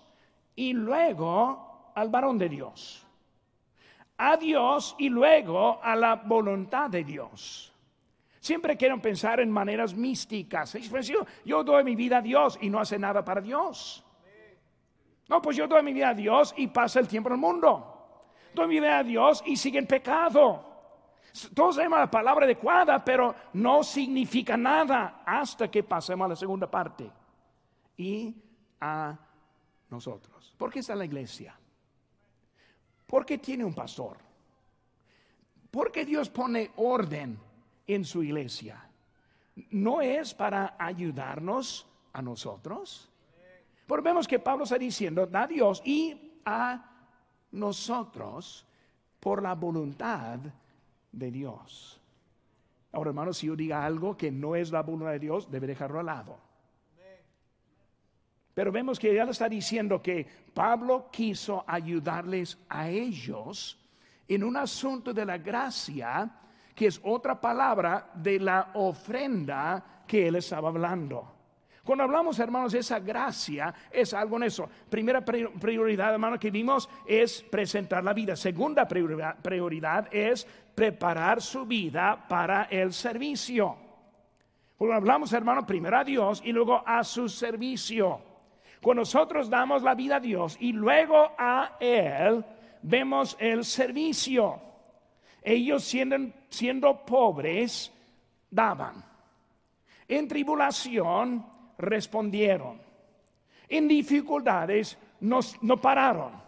y 0.54 0.72
luego 0.74 1.90
al 1.96 2.08
varón 2.08 2.38
de 2.38 2.48
Dios. 2.48 3.02
A 4.18 4.36
Dios 4.36 4.94
y 4.98 5.08
luego 5.08 5.80
a 5.82 5.94
la 5.94 6.16
voluntad 6.16 6.90
de 6.90 7.04
Dios. 7.04 7.72
Siempre 8.40 8.76
quieren 8.76 9.00
pensar 9.00 9.40
en 9.40 9.50
maneras 9.50 9.94
místicas. 9.94 10.74
Yo, 10.74 11.26
yo 11.44 11.64
doy 11.64 11.82
mi 11.82 11.96
vida 11.96 12.18
a 12.18 12.22
Dios 12.22 12.58
y 12.60 12.70
no 12.70 12.78
hace 12.78 12.98
nada 12.98 13.24
para 13.24 13.40
Dios. 13.40 14.04
No, 15.28 15.42
pues 15.42 15.56
yo 15.56 15.66
doy 15.66 15.82
mi 15.82 15.92
vida 15.92 16.10
a 16.10 16.14
Dios 16.14 16.54
y 16.56 16.68
pasa 16.68 17.00
el 17.00 17.08
tiempo 17.08 17.28
en 17.28 17.34
el 17.34 17.40
mundo. 17.40 17.92
Doy 18.54 18.68
mi 18.68 18.74
vida 18.80 18.98
a 18.98 19.02
Dios 19.02 19.42
y 19.44 19.56
sigue 19.56 19.78
en 19.78 19.86
pecado. 19.86 20.64
Todos 21.54 21.74
sabemos 21.74 21.98
la 21.98 22.10
palabra 22.10 22.44
adecuada, 22.44 23.04
pero 23.04 23.34
no 23.54 23.82
significa 23.82 24.56
nada 24.56 25.22
hasta 25.26 25.68
que 25.68 25.82
pasemos 25.82 26.24
a 26.24 26.28
la 26.28 26.36
segunda 26.36 26.70
parte. 26.70 27.10
Y 27.96 28.34
a 28.80 29.16
nosotros. 29.90 30.54
¿Por 30.56 30.72
qué 30.72 30.78
está 30.78 30.94
la 30.94 31.04
iglesia? 31.04 31.58
¿Por 33.06 33.24
qué 33.24 33.38
tiene 33.38 33.64
un 33.64 33.74
pastor? 33.74 34.16
¿Por 35.70 35.92
qué 35.92 36.04
Dios 36.04 36.28
pone 36.30 36.70
orden 36.76 37.38
en 37.86 38.04
su 38.04 38.22
iglesia. 38.22 38.88
No 39.70 40.00
es 40.00 40.34
para 40.34 40.76
ayudarnos 40.78 41.86
a 42.12 42.22
nosotros. 42.22 43.08
Porque 43.86 44.08
vemos 44.08 44.26
que 44.26 44.38
Pablo 44.38 44.64
está 44.64 44.78
diciendo 44.78 45.28
a 45.32 45.46
Dios 45.46 45.80
y 45.84 46.40
a 46.44 46.90
nosotros 47.52 48.66
por 49.20 49.42
la 49.42 49.54
voluntad 49.54 50.38
de 51.12 51.30
Dios. 51.30 52.00
Ahora, 52.92 53.10
hermanos, 53.10 53.38
si 53.38 53.46
yo 53.46 53.56
diga 53.56 53.84
algo 53.84 54.16
que 54.16 54.30
no 54.30 54.56
es 54.56 54.72
la 54.72 54.82
voluntad 54.82 55.12
de 55.12 55.18
Dios, 55.18 55.50
debe 55.50 55.66
dejarlo 55.66 56.00
al 56.00 56.06
lado. 56.06 56.38
Pero 58.56 58.72
vemos 58.72 58.98
que 58.98 59.14
ya 59.14 59.26
le 59.26 59.32
está 59.32 59.50
diciendo 59.50 60.00
que 60.00 60.26
Pablo 60.54 61.10
quiso 61.12 61.62
ayudarles 61.66 62.56
a 62.70 62.88
ellos 62.88 63.78
en 64.26 64.42
un 64.42 64.56
asunto 64.56 65.12
de 65.12 65.26
la 65.26 65.36
gracia 65.36 66.30
que 66.74 66.86
es 66.86 66.98
otra 67.04 67.38
palabra 67.38 68.12
de 68.14 68.40
la 68.40 68.70
ofrenda 68.72 70.04
que 70.06 70.28
él 70.28 70.36
estaba 70.36 70.70
hablando. 70.70 71.34
Cuando 71.84 72.04
hablamos, 72.04 72.38
hermanos, 72.38 72.72
de 72.72 72.78
esa 72.78 72.98
gracia, 72.98 73.74
es 73.90 74.14
algo 74.14 74.38
en 74.38 74.44
eso. 74.44 74.66
Primera 74.88 75.22
prioridad, 75.22 76.14
hermano, 76.14 76.38
que 76.38 76.50
vimos 76.50 76.88
es 77.06 77.42
presentar 77.42 78.02
la 78.02 78.14
vida. 78.14 78.36
Segunda 78.36 78.88
prioridad, 78.88 80.08
es 80.10 80.46
preparar 80.74 81.42
su 81.42 81.66
vida 81.66 82.24
para 82.26 82.64
el 82.70 82.94
servicio. 82.94 83.76
Cuando 84.78 84.96
hablamos, 84.96 85.30
hermano, 85.34 85.66
primero 85.66 85.98
a 85.98 86.04
Dios 86.04 86.40
y 86.42 86.52
luego 86.52 86.82
a 86.86 87.04
su 87.04 87.28
servicio. 87.28 88.35
Cuando 88.82 89.02
nosotros 89.02 89.50
damos 89.50 89.82
la 89.82 89.94
vida 89.94 90.16
a 90.16 90.20
Dios 90.20 90.56
y 90.60 90.72
luego 90.72 91.32
a 91.38 91.76
Él, 91.80 92.44
vemos 92.82 93.36
el 93.40 93.64
servicio. 93.64 94.60
Ellos 95.42 95.84
siendo, 95.84 97.04
pobres, 97.04 97.92
daban. 98.50 99.04
En 100.08 100.28
tribulación 100.28 101.46
respondieron. 101.78 102.80
En 103.68 103.88
dificultades 103.88 104.98
no 105.20 105.76
pararon. 105.80 106.46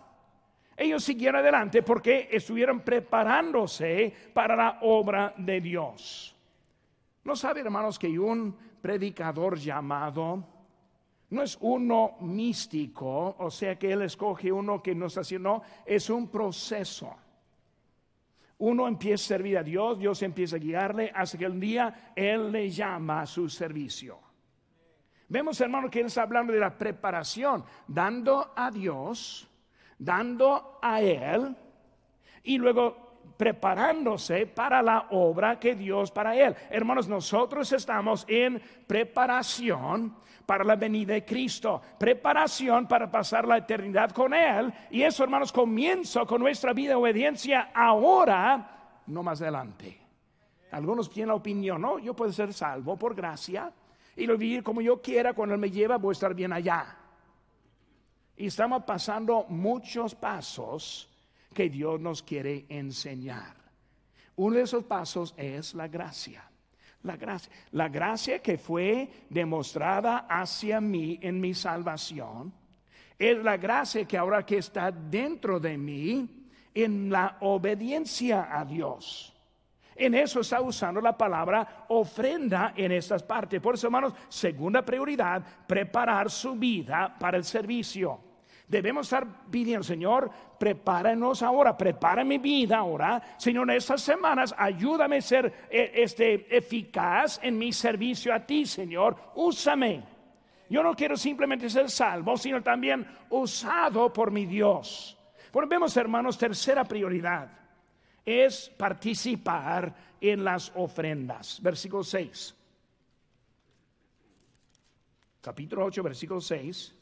Ellos 0.76 1.02
siguieron 1.02 1.40
adelante 1.40 1.82
porque 1.82 2.28
estuvieron 2.30 2.80
preparándose 2.80 4.14
para 4.32 4.54
la 4.54 4.78
obra 4.82 5.34
de 5.36 5.60
Dios. 5.60 6.36
¿No 7.24 7.34
sabe, 7.34 7.60
hermanos, 7.62 7.98
que 7.98 8.16
un 8.16 8.56
predicador 8.80 9.58
llamado 9.58 10.44
no 11.30 11.42
es 11.42 11.58
uno 11.60 12.16
místico, 12.20 13.36
o 13.38 13.50
sea 13.50 13.78
que 13.78 13.92
él 13.92 14.02
escoge 14.02 14.50
uno 14.50 14.82
que 14.82 14.94
no 14.94 15.06
está 15.06 15.20
haciendo, 15.20 15.62
es 15.84 16.08
un 16.10 16.28
proceso 16.28 17.14
uno 18.58 18.88
empieza 18.88 19.24
a 19.24 19.28
servir 19.36 19.58
a 19.58 19.62
Dios, 19.62 19.98
Dios 19.98 20.22
empieza 20.22 20.56
a 20.56 20.58
guiarle 20.58 21.12
hasta 21.14 21.38
que 21.38 21.46
un 21.46 21.60
día 21.60 22.12
Él 22.16 22.50
le 22.50 22.68
llama 22.68 23.22
a 23.22 23.26
su 23.26 23.48
servicio. 23.48 24.18
Vemos, 25.28 25.60
hermano, 25.60 25.88
que 25.88 26.00
Él 26.00 26.06
está 26.06 26.22
hablando 26.22 26.52
de 26.52 26.58
la 26.58 26.76
preparación, 26.76 27.64
dando 27.86 28.52
a 28.56 28.70
Dios, 28.70 29.48
dando 29.98 30.78
a 30.82 31.00
Él 31.00 31.54
y 32.42 32.58
luego 32.58 33.07
preparándose 33.36 34.46
para 34.46 34.82
la 34.82 35.06
obra 35.10 35.58
que 35.58 35.74
Dios 35.74 36.10
para 36.10 36.36
Él. 36.36 36.54
Hermanos, 36.70 37.08
nosotros 37.08 37.72
estamos 37.72 38.24
en 38.28 38.60
preparación 38.86 40.16
para 40.46 40.64
la 40.64 40.76
venida 40.76 41.12
de 41.12 41.24
Cristo, 41.24 41.80
preparación 41.98 42.88
para 42.88 43.10
pasar 43.10 43.46
la 43.46 43.58
eternidad 43.58 44.12
con 44.12 44.32
Él. 44.32 44.72
Y 44.90 45.02
eso, 45.02 45.22
hermanos, 45.22 45.52
comienza 45.52 46.24
con 46.24 46.40
nuestra 46.40 46.72
vida 46.72 46.90
de 46.90 46.94
obediencia 46.96 47.70
ahora, 47.74 49.02
no 49.06 49.22
más 49.22 49.42
adelante. 49.42 50.00
Algunos 50.70 51.10
tienen 51.10 51.28
la 51.28 51.34
opinión, 51.34 51.80
no, 51.80 51.98
yo 51.98 52.14
puedo 52.14 52.32
ser 52.32 52.52
salvo 52.52 52.96
por 52.96 53.14
gracia 53.14 53.72
y 54.16 54.26
lo 54.26 54.36
vivir 54.36 54.62
como 54.62 54.80
yo 54.80 55.00
quiera, 55.00 55.32
cuando 55.32 55.54
Él 55.54 55.60
me 55.60 55.70
lleva, 55.70 55.96
voy 55.96 56.10
a 56.10 56.12
estar 56.12 56.34
bien 56.34 56.52
allá. 56.52 56.96
Y 58.36 58.46
estamos 58.46 58.84
pasando 58.84 59.44
muchos 59.48 60.14
pasos 60.14 61.08
que 61.54 61.68
Dios 61.68 62.00
nos 62.00 62.22
quiere 62.22 62.66
enseñar. 62.68 63.56
Uno 64.36 64.56
de 64.56 64.62
esos 64.62 64.84
pasos 64.84 65.34
es 65.36 65.74
la 65.74 65.88
gracia. 65.88 66.44
La 67.02 67.16
gracia, 67.16 67.52
la 67.72 67.88
gracia 67.88 68.40
que 68.40 68.58
fue 68.58 69.08
demostrada 69.30 70.26
hacia 70.28 70.80
mí 70.80 71.18
en 71.22 71.40
mi 71.40 71.54
salvación, 71.54 72.52
es 73.18 73.36
la 73.42 73.56
gracia 73.56 74.04
que 74.04 74.18
ahora 74.18 74.44
que 74.44 74.58
está 74.58 74.90
dentro 74.90 75.58
de 75.58 75.78
mí 75.78 76.48
en 76.74 77.10
la 77.10 77.36
obediencia 77.40 78.48
a 78.56 78.64
Dios. 78.64 79.34
En 79.98 80.14
eso 80.14 80.40
está 80.40 80.60
usando 80.60 81.00
la 81.00 81.18
palabra 81.18 81.86
ofrenda 81.88 82.72
en 82.76 82.92
estas 82.92 83.24
partes. 83.24 83.60
Por 83.60 83.74
eso, 83.74 83.88
hermanos, 83.88 84.14
segunda 84.28 84.84
prioridad, 84.84 85.42
preparar 85.66 86.30
su 86.30 86.54
vida 86.54 87.16
para 87.18 87.36
el 87.36 87.44
servicio. 87.44 88.27
Debemos 88.68 89.06
estar 89.06 89.26
pidiendo, 89.50 89.82
Señor, 89.82 90.30
prepáranos 90.58 91.42
ahora, 91.42 91.74
prepara 91.74 92.22
mi 92.22 92.36
vida 92.36 92.76
ahora. 92.76 93.36
Señor, 93.38 93.70
en 93.70 93.76
estas 93.78 94.02
semanas 94.02 94.54
ayúdame 94.58 95.16
a 95.16 95.22
ser 95.22 95.68
eh, 95.70 95.92
este, 95.94 96.54
eficaz 96.54 97.40
en 97.42 97.56
mi 97.56 97.72
servicio 97.72 98.34
a 98.34 98.40
ti, 98.40 98.66
Señor. 98.66 99.16
Úsame. 99.36 100.02
Yo 100.68 100.82
no 100.82 100.94
quiero 100.94 101.16
simplemente 101.16 101.70
ser 101.70 101.90
salvo, 101.90 102.36
sino 102.36 102.62
también 102.62 103.06
usado 103.30 104.12
por 104.12 104.30
mi 104.30 104.44
Dios. 104.44 105.16
Porque 105.50 105.70
vemos, 105.70 105.96
hermanos, 105.96 106.36
tercera 106.36 106.84
prioridad 106.84 107.48
es 108.22 108.68
participar 108.68 109.94
en 110.20 110.44
las 110.44 110.70
ofrendas. 110.74 111.58
Versículo 111.62 112.04
6. 112.04 112.54
Capítulo 115.40 115.86
8, 115.86 116.02
versículo 116.02 116.42
6. 116.42 116.97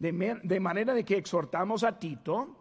De, 0.00 0.60
manera 0.60 0.94
de 0.94 1.04
que 1.04 1.18
exhortamos 1.18 1.84
a 1.84 1.98
Tito 1.98 2.56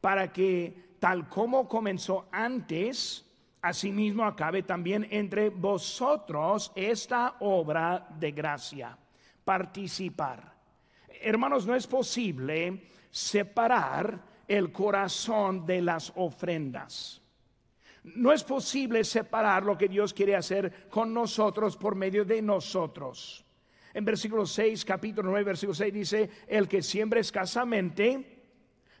para 0.00 0.32
que 0.32 0.96
tal 0.98 1.28
como 1.28 1.68
comenzó 1.68 2.28
antes, 2.32 3.26
asimismo 3.60 4.24
acabe 4.24 4.62
también 4.62 5.06
entre 5.10 5.50
vosotros 5.50 6.72
esta 6.74 7.36
obra 7.40 8.08
de 8.18 8.32
gracia. 8.32 8.96
Participar. 9.44 10.54
Hermanos, 11.20 11.66
no 11.66 11.74
es 11.74 11.86
posible 11.86 12.84
separar 13.10 14.18
el 14.48 14.72
corazón 14.72 15.66
de 15.66 15.82
las 15.82 16.10
ofrendas. 16.16 17.20
No 18.02 18.32
es 18.32 18.42
posible 18.42 19.04
separar 19.04 19.62
lo 19.62 19.76
que 19.76 19.88
Dios 19.88 20.14
quiere 20.14 20.36
hacer 20.36 20.88
con 20.88 21.12
nosotros 21.12 21.76
por 21.76 21.94
medio 21.94 22.24
de 22.24 22.40
nosotros. 22.40 23.44
En 23.94 24.04
versículo 24.04 24.46
6, 24.46 24.84
capítulo 24.84 25.30
9, 25.30 25.44
versículo 25.44 25.74
6 25.74 25.92
dice, 25.92 26.30
el 26.46 26.68
que 26.68 26.82
siembra 26.82 27.20
escasamente, 27.20 28.38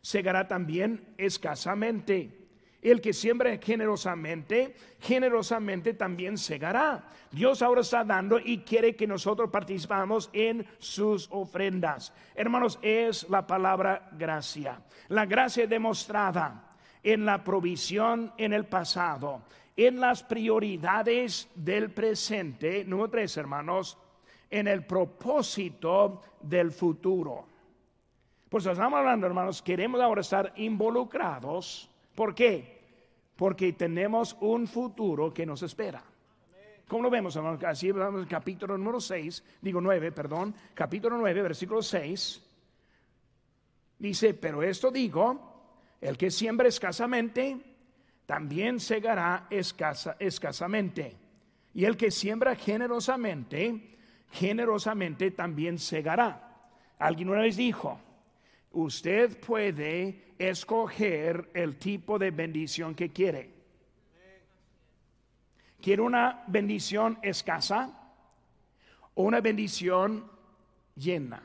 segará 0.00 0.48
también 0.48 1.14
escasamente. 1.16 2.38
El 2.80 3.00
que 3.00 3.12
siembra 3.12 3.58
generosamente, 3.58 4.76
generosamente 5.00 5.94
también 5.94 6.38
segará. 6.38 7.08
Dios 7.32 7.60
ahora 7.60 7.80
está 7.80 8.04
dando 8.04 8.38
y 8.38 8.58
quiere 8.58 8.94
que 8.94 9.06
nosotros 9.06 9.50
participamos 9.50 10.30
en 10.32 10.64
sus 10.78 11.28
ofrendas. 11.32 12.12
Hermanos, 12.36 12.78
es 12.80 13.28
la 13.28 13.46
palabra 13.46 14.08
gracia. 14.12 14.80
La 15.08 15.26
gracia 15.26 15.66
demostrada 15.66 16.76
en 17.02 17.24
la 17.24 17.42
provisión 17.42 18.32
en 18.38 18.52
el 18.52 18.66
pasado, 18.66 19.42
en 19.76 19.98
las 19.98 20.22
prioridades 20.22 21.48
del 21.56 21.90
presente. 21.90 22.84
Número 22.84 23.10
tres, 23.10 23.36
hermanos, 23.36 23.98
en 24.50 24.68
el 24.68 24.84
propósito 24.84 26.22
del 26.40 26.72
futuro. 26.72 27.46
Pues 28.48 28.64
estamos 28.66 28.98
hablando, 28.98 29.26
hermanos, 29.26 29.60
queremos 29.62 30.00
ahora 30.00 30.22
estar 30.22 30.52
involucrados 30.56 31.90
¿Por 32.18 32.34
qué? 32.34 32.80
Porque 33.36 33.74
tenemos 33.74 34.36
un 34.40 34.66
futuro 34.66 35.32
que 35.32 35.46
nos 35.46 35.62
espera. 35.62 36.02
¿Cómo 36.88 37.04
lo 37.04 37.10
vemos? 37.10 37.36
Así 37.64 37.90
hablamos 37.90 38.22
en 38.22 38.26
capítulo 38.26 38.76
número 38.76 39.00
6, 39.00 39.44
digo 39.62 39.80
9, 39.80 40.10
perdón, 40.10 40.52
capítulo 40.74 41.16
9, 41.16 41.42
versículo 41.42 41.80
6. 41.80 42.44
Dice, 44.00 44.34
pero 44.34 44.64
esto 44.64 44.90
digo, 44.90 45.94
el 46.00 46.18
que 46.18 46.32
siembra 46.32 46.66
escasamente, 46.66 47.56
también 48.26 48.80
segará 48.80 49.46
escasa, 49.48 50.16
escasamente. 50.18 51.14
Y 51.74 51.84
el 51.84 51.96
que 51.96 52.10
siembra 52.10 52.56
generosamente, 52.56 53.96
generosamente 54.30 55.30
también 55.30 55.78
segará. 55.78 56.48
Alguien 56.98 57.28
una 57.28 57.42
vez 57.42 57.56
dijo, 57.56 57.98
usted 58.72 59.38
puede 59.40 60.34
escoger 60.38 61.50
el 61.54 61.78
tipo 61.78 62.18
de 62.18 62.30
bendición 62.30 62.94
que 62.94 63.10
quiere. 63.10 63.58
¿Quiere 65.80 66.02
una 66.02 66.44
bendición 66.48 67.18
escasa 67.22 68.12
o 69.14 69.22
una 69.22 69.40
bendición 69.40 70.28
llena? 70.96 71.42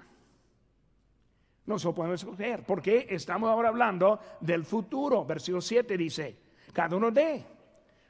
No 1.65 1.79
se 1.79 1.91
podemos 1.93 2.21
escoger, 2.21 2.63
porque 2.65 3.07
estamos 3.09 3.49
ahora 3.49 3.69
hablando 3.69 4.19
del 4.41 4.65
futuro. 4.65 5.23
Versículo 5.23 5.61
7 5.61 5.97
dice, 5.97 6.37
cada 6.73 6.97
uno 6.97 7.09
de, 7.11 7.45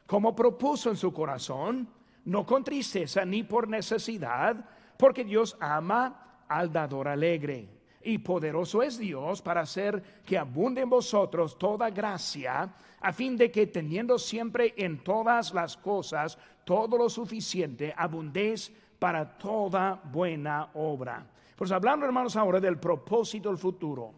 como 0.07 0.35
propuso 0.35 0.89
en 0.89 0.97
su 0.97 1.13
corazón, 1.13 1.87
no 2.25 2.45
con 2.45 2.63
tristeza 2.63 3.25
ni 3.25 3.43
por 3.43 3.67
necesidad, 3.67 4.65
porque 4.97 5.23
Dios 5.23 5.57
ama 5.59 6.43
al 6.47 6.71
dador 6.71 7.07
alegre 7.07 7.69
y 8.03 8.17
poderoso 8.17 8.83
es 8.83 8.97
Dios 8.97 9.41
para 9.41 9.61
hacer 9.61 10.21
que 10.25 10.37
abunde 10.37 10.81
en 10.81 10.89
vosotros 10.89 11.57
toda 11.57 11.89
gracia, 11.89 12.73
a 12.99 13.13
fin 13.13 13.37
de 13.37 13.51
que 13.51 13.67
teniendo 13.67 14.19
siempre 14.19 14.73
en 14.77 15.03
todas 15.03 15.53
las 15.53 15.77
cosas 15.77 16.37
todo 16.65 16.97
lo 16.97 17.09
suficiente, 17.09 17.93
abundéis 17.95 18.71
para 18.99 19.37
toda 19.37 20.01
buena 20.11 20.69
obra. 20.75 21.25
Pues 21.55 21.71
hablando, 21.71 22.05
hermanos, 22.05 22.35
ahora 22.35 22.59
del 22.59 22.79
propósito 22.79 23.49
del 23.49 23.57
futuro. 23.57 24.13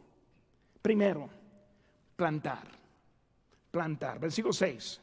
Primero, 0.82 1.30
plantar. 2.15 2.68
Plantar. 3.72 4.20
Versículo 4.20 4.54
6. 4.54 5.02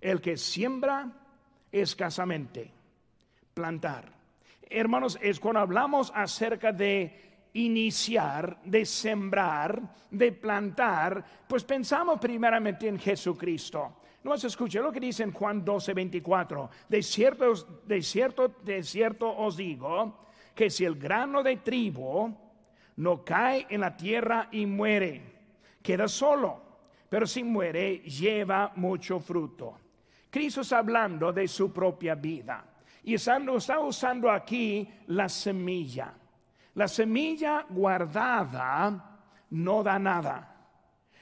El 0.00 0.20
que 0.20 0.36
siembra 0.36 1.10
escasamente. 1.72 2.70
Plantar. 3.54 4.12
Hermanos, 4.68 5.18
es 5.20 5.40
cuando 5.40 5.60
hablamos 5.60 6.12
acerca 6.14 6.72
de 6.72 7.48
iniciar, 7.54 8.58
de 8.64 8.84
sembrar, 8.84 9.82
de 10.10 10.32
plantar, 10.32 11.24
pues 11.46 11.64
pensamos 11.64 12.18
primeramente 12.20 12.88
en 12.88 12.98
Jesucristo. 12.98 13.96
No 14.24 14.36
se 14.36 14.46
escucha 14.46 14.80
lo 14.80 14.92
que 14.92 15.00
dice 15.00 15.24
en 15.24 15.32
Juan 15.32 15.64
12, 15.64 15.94
24. 15.94 16.70
De 16.88 17.02
cierto, 17.02 17.52
de 17.86 18.02
cierto, 18.02 18.48
de 18.62 18.82
cierto 18.82 19.36
os 19.36 19.56
digo 19.56 20.26
que 20.54 20.70
si 20.70 20.84
el 20.84 20.94
grano 20.94 21.42
de 21.42 21.56
trigo 21.56 22.32
no 22.96 23.24
cae 23.24 23.66
en 23.68 23.80
la 23.80 23.96
tierra 23.96 24.48
y 24.52 24.64
muere, 24.64 25.22
queda 25.82 26.06
solo, 26.06 26.62
pero 27.08 27.26
si 27.26 27.42
muere 27.42 27.98
lleva 27.98 28.72
mucho 28.76 29.18
fruto. 29.18 29.81
Cristo 30.32 30.62
está 30.62 30.78
hablando 30.78 31.30
de 31.30 31.46
su 31.46 31.70
propia 31.70 32.14
vida 32.14 32.64
y 33.04 33.12
está 33.12 33.38
usando 33.78 34.30
aquí 34.30 34.88
la 35.08 35.28
semilla. 35.28 36.14
La 36.74 36.88
semilla 36.88 37.66
guardada 37.68 39.18
no 39.50 39.82
da 39.82 39.98
nada. 39.98 40.48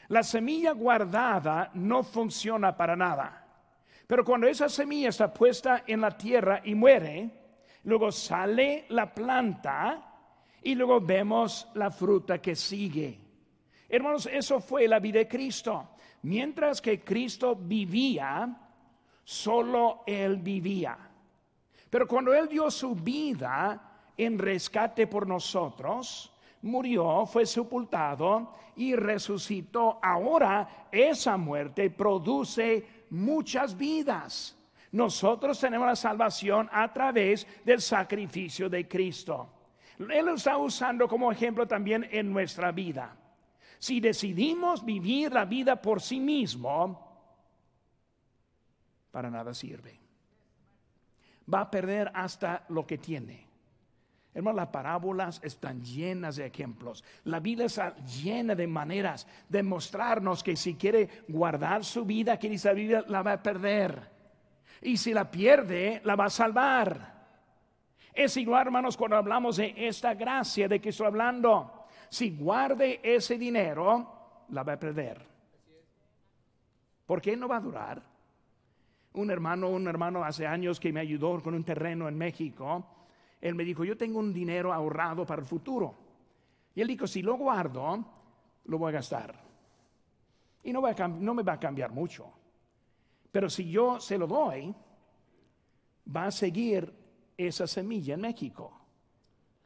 La 0.07 0.23
semilla 0.23 0.70
guardada 0.75 1.73
no 1.75 2.05
funciona 2.05 2.77
para 2.77 2.94
nada. 2.94 3.44
Pero 4.07 4.25
cuando 4.25 4.46
esa 4.46 4.68
semilla 4.68 5.09
está 5.09 5.35
puesta 5.35 5.83
en 5.88 6.03
la 6.03 6.16
tierra 6.16 6.61
y 6.62 6.77
muere, 6.77 7.31
luego 7.83 8.12
sale 8.12 8.85
la 8.90 9.12
planta 9.12 10.05
y 10.62 10.77
luego 10.77 11.01
vemos 11.01 11.66
la 11.75 11.90
fruta 11.90 12.40
que 12.40 12.55
sigue. 12.55 13.18
Hermanos, 13.88 14.29
eso 14.33 14.61
fue 14.61 14.87
la 14.87 15.01
vida 15.01 15.18
de 15.18 15.27
Cristo. 15.27 15.96
Mientras 16.23 16.81
que 16.81 17.01
Cristo 17.01 17.57
vivía, 17.57 18.69
solo 19.31 20.03
Él 20.09 20.38
vivía. 20.38 20.99
Pero 21.88 22.09
cuando 22.09 22.35
Él 22.35 22.49
dio 22.49 22.69
su 22.69 22.97
vida, 22.97 23.81
en 24.16 24.37
rescate 24.37 25.07
por 25.07 25.25
nosotros, 25.25 26.33
murió, 26.62 27.25
fue 27.27 27.47
sepultado 27.47 28.53
y 28.75 28.97
resucitó. 28.97 30.01
Ahora 30.03 30.88
esa 30.90 31.37
muerte 31.37 31.90
produce 31.90 33.05
muchas 33.11 33.77
vidas. 33.77 34.59
Nosotros 34.90 35.61
tenemos 35.61 35.87
la 35.87 35.97
salvación 35.97 36.69
a 36.73 36.93
través 36.93 37.47
del 37.64 37.81
sacrificio 37.81 38.69
de 38.69 38.88
Cristo. 38.88 39.49
Él 39.97 40.27
lo 40.27 40.35
está 40.35 40.57
usando 40.57 41.07
como 41.07 41.31
ejemplo 41.31 41.69
también 41.69 42.09
en 42.11 42.33
nuestra 42.33 42.73
vida. 42.73 43.16
Si 43.79 44.01
decidimos 44.01 44.85
vivir 44.85 45.33
la 45.33 45.45
vida 45.45 45.81
por 45.81 46.03
sí 46.03 46.19
mismo, 46.19 47.10
para 49.11 49.31
nada 49.31 49.55
sirve. 49.55 49.99
Va 51.53 51.62
a 51.62 51.70
perder 51.70 52.11
hasta 52.14 52.64
lo 52.68 52.87
que 52.87 52.99
tiene. 52.99 53.51
Hermanos, 54.33 54.57
las 54.59 54.68
parábolas 54.68 55.40
están 55.42 55.83
llenas 55.83 56.37
de 56.37 56.46
ejemplos. 56.46 57.03
La 57.25 57.40
vida 57.40 57.64
está 57.64 57.96
llena 57.96 58.55
de 58.55 58.66
maneras 58.68 59.27
de 59.49 59.62
mostrarnos 59.62 60.44
que 60.44 60.55
si 60.55 60.77
quiere 60.77 61.09
guardar 61.29 61.85
su 61.85 62.05
vida, 62.05 62.38
que 62.38 62.53
esa 62.53 62.73
vida 62.73 63.05
la 63.09 63.23
va 63.23 63.33
a 63.33 63.42
perder. 63.42 64.09
Y 64.83 64.96
si 64.96 65.12
la 65.12 65.29
pierde, 65.29 66.01
la 66.05 66.14
va 66.14 66.27
a 66.27 66.31
salvar. 66.31 67.20
Es 68.12 68.37
igual, 68.37 68.66
hermanos, 68.66 68.96
cuando 68.96 69.16
hablamos 69.16 69.57
de 69.57 69.75
esta 69.77 70.14
gracia 70.14 70.68
de 70.68 70.81
que 70.81 70.90
estoy 70.90 71.07
hablando. 71.07 71.87
Si 72.09 72.31
guarde 72.37 73.01
ese 73.03 73.37
dinero, 73.37 74.44
la 74.51 74.62
va 74.62 74.75
a 74.75 74.79
perder. 74.79 75.27
¿Por 77.05 77.20
qué 77.20 77.37
no 77.37 77.49
va 77.49 77.57
a 77.57 77.61
durar? 77.61 78.10
Un 79.14 79.31
hermano, 79.31 79.68
un 79.68 79.87
hermano 79.88 80.25
hace 80.25 80.46
años 80.46 80.79
que 80.79 80.92
me 80.92 81.01
ayudó 81.01 81.42
con 81.42 81.55
un 81.55 81.64
terreno 81.64 82.09
en 82.09 82.16
México 82.16 82.85
él 83.40 83.55
me 83.55 83.64
dijo, 83.64 83.85
yo 83.85 83.96
tengo 83.96 84.18
un 84.18 84.33
dinero 84.33 84.73
ahorrado 84.73 85.25
para 85.25 85.40
el 85.40 85.49
futuro. 85.49 85.94
Y 86.75 86.81
él 86.81 86.88
dijo, 86.88 87.07
si 87.07 87.23
lo 87.23 87.37
guardo, 87.37 88.05
lo 88.66 88.79
voy 88.79 88.90
a 88.90 88.96
gastar. 88.96 89.35
Y 90.62 90.73
no, 90.73 90.83
me 90.83 91.42
va 91.42 91.55
a 91.55 91.61
cambiar 91.61 91.90
mucho. 91.90 92.31
Pero 93.33 93.49
si 93.49 93.70
yo 93.70 93.99
se 93.99 94.18
lo 94.18 94.27
doy, 94.27 94.75
va 96.14 96.27
a 96.27 96.31
seguir 96.31 96.92
esa 97.37 97.66
semilla 97.66 98.14
en 98.14 98.20
México. 98.20 98.73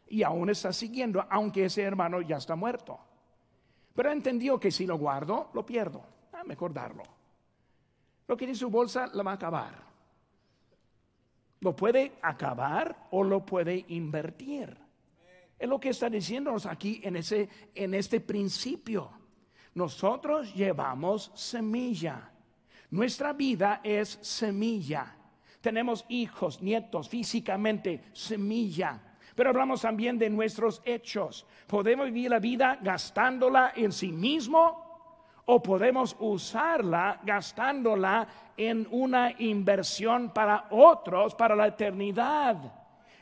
Y 0.07 0.23
aún 0.23 0.51
está 0.51 0.73
siguiendo, 0.73 1.25
aunque 1.29 1.65
ese 1.65 1.83
hermano 1.83 2.21
ya 2.21 2.37
está 2.37 2.55
muerto. 2.55 3.01
Pero 3.93 4.13
entendió 4.13 4.61
que 4.61 4.71
si 4.71 4.87
lo 4.87 4.99
guardo, 4.99 5.51
lo 5.53 5.67
pierdo. 5.67 6.05
Ah, 6.33 6.45
mejor 6.45 6.73
darlo. 6.73 7.03
Lo 8.27 8.37
que 8.37 8.45
en 8.47 8.57
su 8.57 8.71
bolsa 8.71 9.07
lo 9.09 9.23
va 9.23 9.33
a 9.33 9.35
acabar. 9.35 9.83
Lo 11.61 11.75
puede 11.75 12.13
acabar 12.23 13.09
o 13.11 13.23
lo 13.25 13.45
puede 13.45 13.85
invertir. 13.89 14.77
Es 15.59 15.69
lo 15.69 15.81
que 15.81 15.91
está 15.91 16.11
diciéndonos 16.11 16.67
aquí 16.67 17.01
en, 17.05 17.17
ese, 17.17 17.49
en 17.75 17.95
este 17.95 18.21
principio. 18.21 19.11
Nosotros 19.75 20.55
llevamos 20.55 21.33
semilla. 21.35 22.31
Nuestra 22.91 23.33
vida 23.33 23.81
es 23.83 24.19
semilla. 24.21 25.17
Tenemos 25.61 26.05
hijos, 26.09 26.61
nietos, 26.61 27.09
físicamente 27.09 28.05
semilla. 28.13 29.01
Pero 29.35 29.51
hablamos 29.51 29.81
también 29.81 30.19
de 30.19 30.31
nuestros 30.31 30.83
hechos. 30.85 31.47
Podemos 31.67 32.07
vivir 32.07 32.31
la 32.31 32.39
vida 32.39 32.79
gastándola 32.83 33.73
en 33.75 33.91
sí 33.91 34.13
mismo 34.13 34.84
o 35.47 35.63
podemos 35.63 36.17
usarla 36.19 37.21
gastándola 37.23 38.27
en 38.57 38.87
una 38.91 39.35
inversión 39.39 40.31
para 40.31 40.67
otros, 40.71 41.35
para 41.35 41.55
la 41.55 41.69
eternidad. 41.69 42.57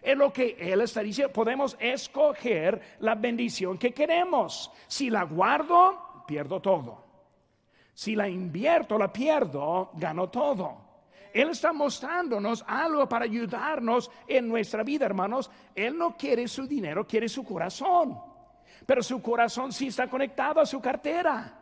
Es 0.00 0.16
lo 0.16 0.32
que 0.32 0.56
Él 0.58 0.80
está 0.80 1.00
diciendo. 1.00 1.32
Podemos 1.32 1.76
escoger 1.78 2.96
la 3.00 3.14
bendición 3.14 3.78
que 3.78 3.92
queremos. 3.92 4.70
Si 4.86 5.10
la 5.10 5.22
guardo, 5.24 6.24
pierdo 6.26 6.60
todo. 6.60 7.04
Si 7.94 8.16
la 8.16 8.28
invierto, 8.28 8.98
la 8.98 9.12
pierdo, 9.12 9.90
gano 9.94 10.28
todo. 10.28 10.92
Él 11.32 11.50
está 11.50 11.72
mostrándonos 11.72 12.64
algo 12.66 13.08
para 13.08 13.24
ayudarnos 13.24 14.10
en 14.26 14.48
nuestra 14.48 14.82
vida, 14.82 15.06
hermanos. 15.06 15.50
Él 15.74 15.96
no 15.96 16.16
quiere 16.16 16.46
su 16.48 16.66
dinero, 16.66 17.06
quiere 17.06 17.28
su 17.28 17.44
corazón. 17.44 18.18
Pero 18.84 19.02
su 19.02 19.22
corazón 19.22 19.72
sí 19.72 19.86
está 19.86 20.08
conectado 20.08 20.60
a 20.60 20.66
su 20.66 20.80
cartera. 20.80 21.61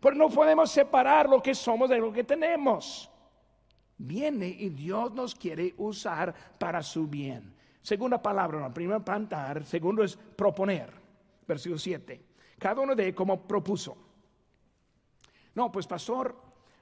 Pero 0.00 0.16
no 0.16 0.28
podemos 0.30 0.70
separar 0.70 1.28
lo 1.28 1.42
que 1.42 1.54
somos 1.54 1.88
de 1.88 1.98
lo 1.98 2.12
que 2.12 2.24
tenemos. 2.24 3.10
Viene 3.98 4.48
y 4.48 4.70
Dios 4.70 5.12
nos 5.12 5.34
quiere 5.34 5.74
usar 5.76 6.34
para 6.58 6.82
su 6.82 7.06
bien. 7.06 7.54
Segunda 7.82 8.22
palabra, 8.22 8.60
la 8.60 8.72
primera 8.72 9.04
plantar, 9.04 9.64
segundo 9.64 10.02
es 10.02 10.16
proponer. 10.16 10.92
Versículo 11.46 11.78
7. 11.78 12.24
Cada 12.58 12.80
uno 12.80 12.94
de 12.94 13.14
como 13.14 13.46
propuso. 13.46 13.96
No, 15.54 15.70
pues 15.70 15.86
pastor, 15.86 16.34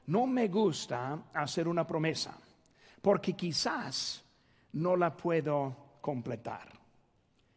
no 0.06 0.26
me 0.26 0.48
gusta 0.48 1.24
hacer 1.32 1.68
una 1.68 1.86
promesa, 1.86 2.38
porque 3.02 3.34
quizás 3.34 4.24
no 4.72 4.96
la 4.96 5.16
puedo 5.16 5.98
completar. 6.00 6.72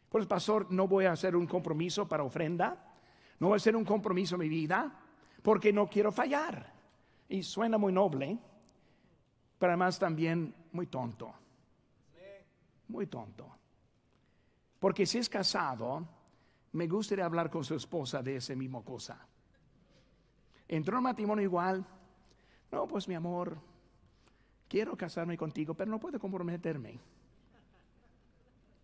Pues 0.08 0.26
pastor, 0.26 0.70
no 0.70 0.86
voy 0.86 1.06
a 1.06 1.12
hacer 1.12 1.34
un 1.36 1.46
compromiso 1.46 2.08
para 2.08 2.24
ofrenda, 2.24 2.96
no 3.38 3.48
voy 3.48 3.54
a 3.54 3.56
hacer 3.56 3.74
un 3.74 3.84
compromiso 3.84 4.34
en 4.34 4.40
mi 4.40 4.48
vida, 4.48 5.01
porque 5.42 5.72
no 5.72 5.88
quiero 5.88 6.12
fallar. 6.12 6.72
Y 7.28 7.42
suena 7.42 7.78
muy 7.78 7.92
noble, 7.92 8.38
pero 9.58 9.72
además 9.72 9.98
también 9.98 10.54
muy 10.72 10.86
tonto. 10.86 11.32
Muy 12.88 13.06
tonto. 13.06 13.48
Porque 14.78 15.06
si 15.06 15.18
es 15.18 15.28
casado, 15.28 16.06
me 16.72 16.86
gustaría 16.86 17.24
hablar 17.24 17.50
con 17.50 17.64
su 17.64 17.74
esposa 17.74 18.22
de 18.22 18.36
esa 18.36 18.54
misma 18.54 18.82
cosa. 18.82 19.26
Entró 20.68 20.96
en 20.96 21.02
matrimonio 21.04 21.44
igual, 21.44 21.84
no, 22.70 22.88
pues 22.88 23.06
mi 23.06 23.14
amor, 23.14 23.58
quiero 24.68 24.96
casarme 24.96 25.36
contigo, 25.36 25.74
pero 25.74 25.90
no 25.90 26.00
puedo 26.00 26.18
comprometerme. 26.18 26.98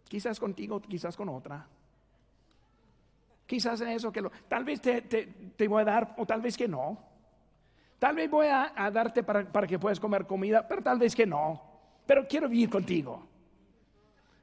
Quizás 0.09 0.39
contigo, 0.39 0.81
quizás 0.81 1.17
con 1.17 1.29
otra. 1.29 1.67
Quizás 3.49 3.81
en 3.81 3.89
eso 3.89 4.13
que 4.13 4.21
lo... 4.21 4.31
Tal 4.47 4.63
vez 4.63 4.79
te, 4.79 5.69
voy 5.69 5.81
a 5.81 5.85
dar 5.87 6.15
o 6.19 6.27
tal 6.27 6.43
vez 6.43 6.55
que 6.55 6.69
no. 6.69 6.99
Tal 7.99 8.15
vez 8.15 8.31
voy 8.31 8.47
a, 8.47 8.91
darte 8.93 9.23
para, 9.23 9.51
para, 9.51 9.67
que 9.67 9.79
puedas 9.79 9.99
comer 9.99 10.27
comida, 10.27 10.69
pero 10.69 10.83
tal 10.83 10.99
vez 10.99 11.17
que 11.17 11.25
no. 11.25 11.63
Pero 12.05 12.29
quiero 12.29 12.47
vivir 12.47 12.69
contigo. 12.69 13.27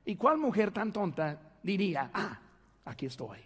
¿Y 0.06 0.16
cuál 0.16 0.40
mujer 0.40 0.72
tan 0.72 0.92
tonta 0.92 1.40
diría, 1.62 2.10
ah, 2.16 2.40
aquí 2.86 3.06
estoy? 3.06 3.38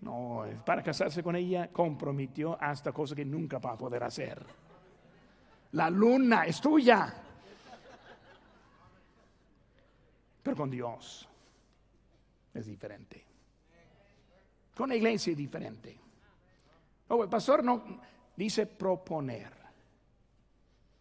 No, 0.00 0.46
para 0.66 0.82
casarse 0.82 1.22
con 1.22 1.36
ella 1.36 1.68
comprometió 1.68 2.60
hasta 2.60 2.90
cosas 2.90 3.14
que 3.14 3.24
nunca 3.24 3.58
va 3.60 3.74
a 3.74 3.78
poder 3.78 4.02
hacer. 4.02 4.44
La 5.72 5.88
luna 5.90 6.42
es 6.44 6.60
tuya. 6.60 7.14
Pero 10.42 10.56
con 10.56 10.70
Dios 10.70 11.27
es 12.60 12.66
diferente. 12.66 13.24
Con 14.74 14.88
la 14.88 14.96
iglesia 14.96 15.32
es 15.32 15.36
diferente. 15.36 15.98
No, 17.08 17.22
el 17.22 17.28
pastor 17.28 17.64
no 17.64 17.82
dice 18.36 18.66
proponer. 18.66 19.52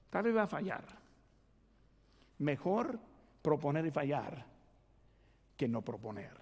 Tal 0.10 0.24
vez 0.24 0.36
va 0.36 0.44
a 0.44 0.48
fallar. 0.48 0.86
Mejor 2.40 3.00
proponer 3.42 3.86
y 3.86 3.92
fallar 3.92 4.46
que 5.56 5.68
no 5.68 5.82
proponer. 5.82 6.38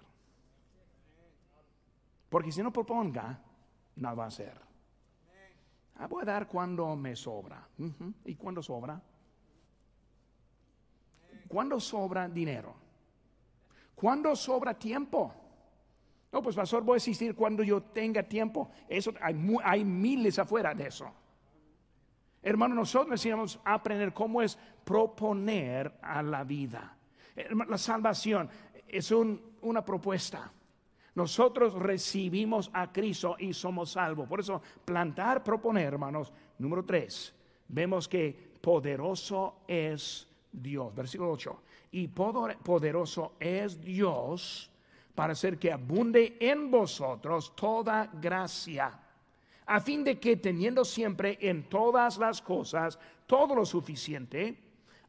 Porque 2.28 2.52
si 2.52 2.62
no 2.62 2.72
proponga, 2.72 3.38
nada 3.96 4.14
va 4.14 4.24
a 4.24 4.28
hacer. 4.28 4.60
Ah, 5.98 6.06
voy 6.06 6.22
a 6.22 6.26
dar 6.26 6.46
cuando 6.46 6.94
me 6.96 7.16
sobra. 7.16 7.66
¿Y 8.24 8.34
cuando 8.34 8.62
sobra? 8.62 9.00
¿Cuándo 11.48 11.80
sobra 11.80 12.28
dinero? 12.28 12.85
¿Cuándo 13.96 14.36
sobra 14.36 14.74
tiempo? 14.74 15.34
No, 16.30 16.42
pues 16.42 16.54
pastor, 16.54 16.84
voy 16.84 16.94
a 16.94 16.96
existir 16.98 17.34
cuando 17.34 17.62
yo 17.62 17.82
tenga 17.82 18.22
tiempo. 18.22 18.70
Eso 18.88 19.12
hay, 19.20 19.34
hay 19.64 19.84
miles 19.84 20.38
afuera 20.38 20.74
de 20.74 20.86
eso. 20.86 21.10
Hermano, 22.42 22.74
nosotros 22.74 23.10
necesitamos 23.10 23.58
aprender 23.64 24.12
cómo 24.12 24.42
es 24.42 24.56
proponer 24.84 25.98
a 26.02 26.22
la 26.22 26.44
vida. 26.44 26.96
La 27.66 27.78
salvación 27.78 28.48
es 28.86 29.10
una 29.10 29.84
propuesta. 29.84 30.52
Nosotros 31.14 31.72
recibimos 31.74 32.70
a 32.74 32.92
Cristo 32.92 33.36
y 33.38 33.54
somos 33.54 33.92
salvos. 33.92 34.28
Por 34.28 34.40
eso, 34.40 34.60
plantar, 34.84 35.42
proponer, 35.42 35.94
hermanos. 35.94 36.32
Número 36.58 36.84
tres, 36.84 37.34
vemos 37.66 38.06
que 38.06 38.56
poderoso 38.60 39.62
es 39.66 40.28
Dios. 40.52 40.94
Versículo 40.94 41.32
8. 41.32 41.62
Y 41.96 42.08
poderoso 42.08 43.36
es 43.40 43.80
Dios 43.80 44.70
para 45.14 45.32
hacer 45.32 45.58
que 45.58 45.72
abunde 45.72 46.36
en 46.38 46.70
vosotros 46.70 47.56
toda 47.56 48.10
gracia, 48.12 49.00
a 49.64 49.80
fin 49.80 50.04
de 50.04 50.20
que 50.20 50.36
teniendo 50.36 50.84
siempre 50.84 51.38
en 51.40 51.70
todas 51.70 52.18
las 52.18 52.42
cosas 52.42 52.98
todo 53.26 53.54
lo 53.54 53.64
suficiente, 53.64 54.58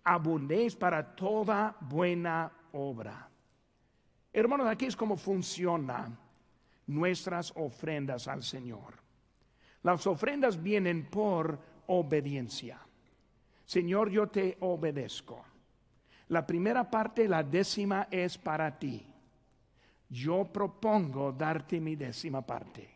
abundéis 0.05 0.77
para 0.77 1.13
toda 1.13 1.75
buena 1.81 2.49
obra. 2.71 3.29
Hermanos, 4.31 4.67
aquí 4.67 4.85
es 4.85 4.95
como 4.95 5.17
funcionan 5.17 6.17
nuestras 6.85 7.51
ofrendas 7.57 8.29
al 8.29 8.43
Señor. 8.43 8.93
Las 9.83 10.07
ofrendas 10.07 10.63
vienen 10.63 11.09
por 11.09 11.59
obediencia. 11.87 12.79
Señor, 13.65 14.09
yo 14.09 14.27
te 14.27 14.55
obedezco. 14.61 15.43
La 16.29 16.45
primera 16.45 16.89
parte, 16.89 17.27
la 17.27 17.43
décima, 17.43 18.07
es 18.11 18.37
para 18.37 18.77
ti. 18.77 19.05
Yo 20.09 20.45
propongo 20.45 21.31
darte 21.31 21.79
mi 21.79 21.95
décima 21.95 22.41
parte. 22.41 22.89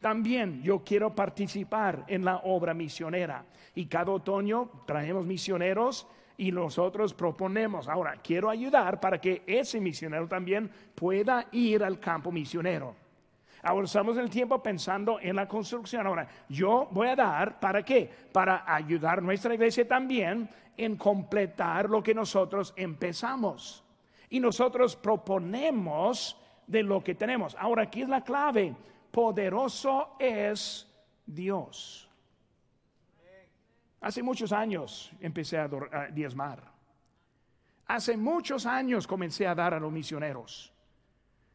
También 0.00 0.62
yo 0.62 0.84
quiero 0.84 1.14
participar 1.14 2.04
en 2.08 2.24
la 2.24 2.36
obra 2.44 2.74
misionera. 2.74 3.44
Y 3.74 3.86
cada 3.86 4.12
otoño 4.12 4.70
traemos 4.86 5.24
misioneros 5.24 6.06
y 6.36 6.52
nosotros 6.52 7.14
proponemos, 7.14 7.88
ahora 7.88 8.20
quiero 8.22 8.50
ayudar 8.50 9.00
para 9.00 9.20
que 9.20 9.42
ese 9.46 9.80
misionero 9.80 10.26
también 10.28 10.70
pueda 10.94 11.46
ir 11.52 11.82
al 11.82 12.00
campo 12.00 12.30
misionero. 12.32 12.94
En 13.66 14.18
el 14.18 14.28
tiempo 14.28 14.62
pensando 14.62 15.18
en 15.20 15.36
la 15.36 15.48
construcción. 15.48 16.06
Ahora, 16.06 16.28
yo 16.50 16.86
voy 16.90 17.08
a 17.08 17.16
dar, 17.16 17.58
¿para 17.58 17.82
qué? 17.82 18.10
Para 18.30 18.62
ayudar 18.66 19.18
a 19.18 19.22
nuestra 19.22 19.54
iglesia 19.54 19.88
también 19.88 20.50
en 20.76 20.96
completar 20.96 21.88
lo 21.88 22.02
que 22.02 22.12
nosotros 22.12 22.74
empezamos. 22.76 23.82
Y 24.28 24.38
nosotros 24.38 24.96
proponemos 24.96 26.36
de 26.66 26.82
lo 26.82 27.02
que 27.02 27.14
tenemos. 27.14 27.56
Ahora, 27.58 27.84
aquí 27.84 28.02
es 28.02 28.08
la 28.08 28.22
clave. 28.22 28.74
Poderoso 29.10 30.16
es 30.18 30.86
Dios. 31.24 32.10
Hace 34.02 34.22
muchos 34.22 34.52
años 34.52 35.10
empecé 35.20 35.56
a, 35.56 35.68
diezmar. 36.12 36.62
Hace 37.86 38.18
muchos 38.18 38.66
años 38.66 39.06
comencé 39.06 39.46
a 39.46 39.54
dar 39.54 39.72
a 39.72 39.80
los 39.80 39.90
misioneros. 39.90 40.73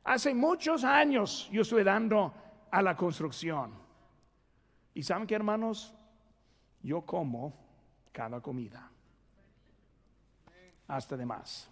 Hace 0.10 0.34
muchos 0.34 0.84
años 0.84 1.48
yo 1.52 1.62
estoy 1.62 1.84
dando 1.84 2.34
a 2.72 2.82
la 2.82 2.95
construcción. 2.95 3.72
¿Y 4.93 5.04
saben 5.04 5.28
qué, 5.28 5.36
hermanos? 5.36 5.93
Yo 6.82 7.02
como 7.02 7.54
cada 8.12 8.41
comida. 8.41 8.89
Hasta 10.88 11.15
de 11.15 11.26
más. 11.26 11.69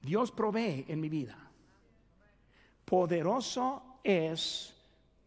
Dios 0.00 0.32
provee 0.32 0.86
en 0.88 1.00
mi 1.00 1.08
vida. 1.08 1.36
Poderoso 2.84 3.98
es 4.02 4.74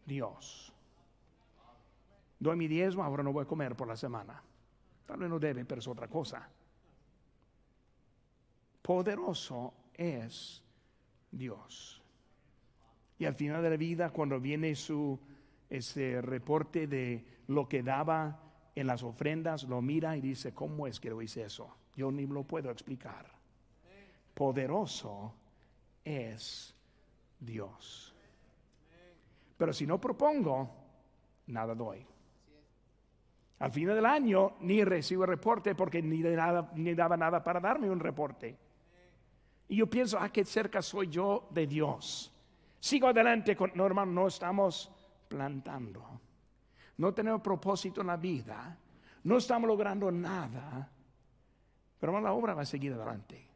Dios 0.04 0.68
doy 2.38 2.56
mi 2.56 2.68
diezmo, 2.68 3.02
ahora 3.02 3.22
no 3.22 3.32
voy 3.32 3.42
a 3.42 3.48
comer 3.48 3.74
por 3.76 3.88
la 3.88 3.96
semana. 3.96 4.40
Tal 5.06 5.18
vez 5.18 5.28
no 5.28 5.38
debe, 5.38 5.64
pero 5.64 5.80
es 5.80 5.88
otra 5.88 6.08
cosa. 6.08 6.48
Poderoso 8.82 9.74
es 9.98 10.62
Dios. 11.30 12.00
Y 13.18 13.26
al 13.26 13.34
final 13.34 13.62
de 13.62 13.70
la 13.70 13.76
vida, 13.76 14.10
cuando 14.10 14.40
viene 14.40 14.74
su 14.74 15.18
ese 15.68 16.22
reporte 16.22 16.86
de 16.86 17.24
lo 17.48 17.68
que 17.68 17.82
daba 17.82 18.40
en 18.74 18.86
las 18.86 19.02
ofrendas, 19.02 19.64
lo 19.64 19.82
mira 19.82 20.16
y 20.16 20.20
dice, 20.20 20.54
¿cómo 20.54 20.86
es 20.86 21.00
que 21.00 21.10
lo 21.10 21.20
hice 21.20 21.44
eso? 21.44 21.74
Yo 21.96 22.10
ni 22.10 22.26
lo 22.26 22.44
puedo 22.44 22.70
explicar. 22.70 23.26
Poderoso 24.34 25.34
es 26.04 26.74
Dios. 27.40 28.14
Pero 29.56 29.72
si 29.72 29.86
no 29.86 30.00
propongo, 30.00 30.70
nada 31.48 31.74
doy. 31.74 32.06
Al 33.58 33.72
final 33.72 33.96
del 33.96 34.06
año 34.06 34.52
ni 34.60 34.84
recibo 34.84 35.26
reporte 35.26 35.74
porque 35.74 36.00
ni, 36.00 36.20
nada, 36.20 36.70
ni 36.76 36.94
daba 36.94 37.16
nada 37.16 37.42
para 37.42 37.58
darme 37.58 37.90
un 37.90 37.98
reporte. 37.98 38.56
Y 39.68 39.76
yo 39.76 39.88
pienso, 39.88 40.18
ah, 40.18 40.30
qué 40.30 40.44
cerca 40.44 40.80
soy 40.80 41.08
yo 41.08 41.48
de 41.50 41.66
Dios. 41.66 42.32
Sigo 42.80 43.08
adelante, 43.08 43.54
con, 43.54 43.70
no 43.74 43.84
hermano, 43.84 44.12
no 44.12 44.26
estamos 44.26 44.90
plantando. 45.28 46.20
No 46.96 47.12
tenemos 47.12 47.42
propósito 47.42 48.00
en 48.00 48.06
la 48.06 48.16
vida. 48.16 48.78
No 49.24 49.36
estamos 49.36 49.68
logrando 49.68 50.10
nada. 50.10 50.90
Pero 51.98 52.20
la 52.20 52.32
obra 52.32 52.54
va 52.54 52.62
a 52.62 52.66
seguir 52.66 52.92
adelante. 52.94 53.46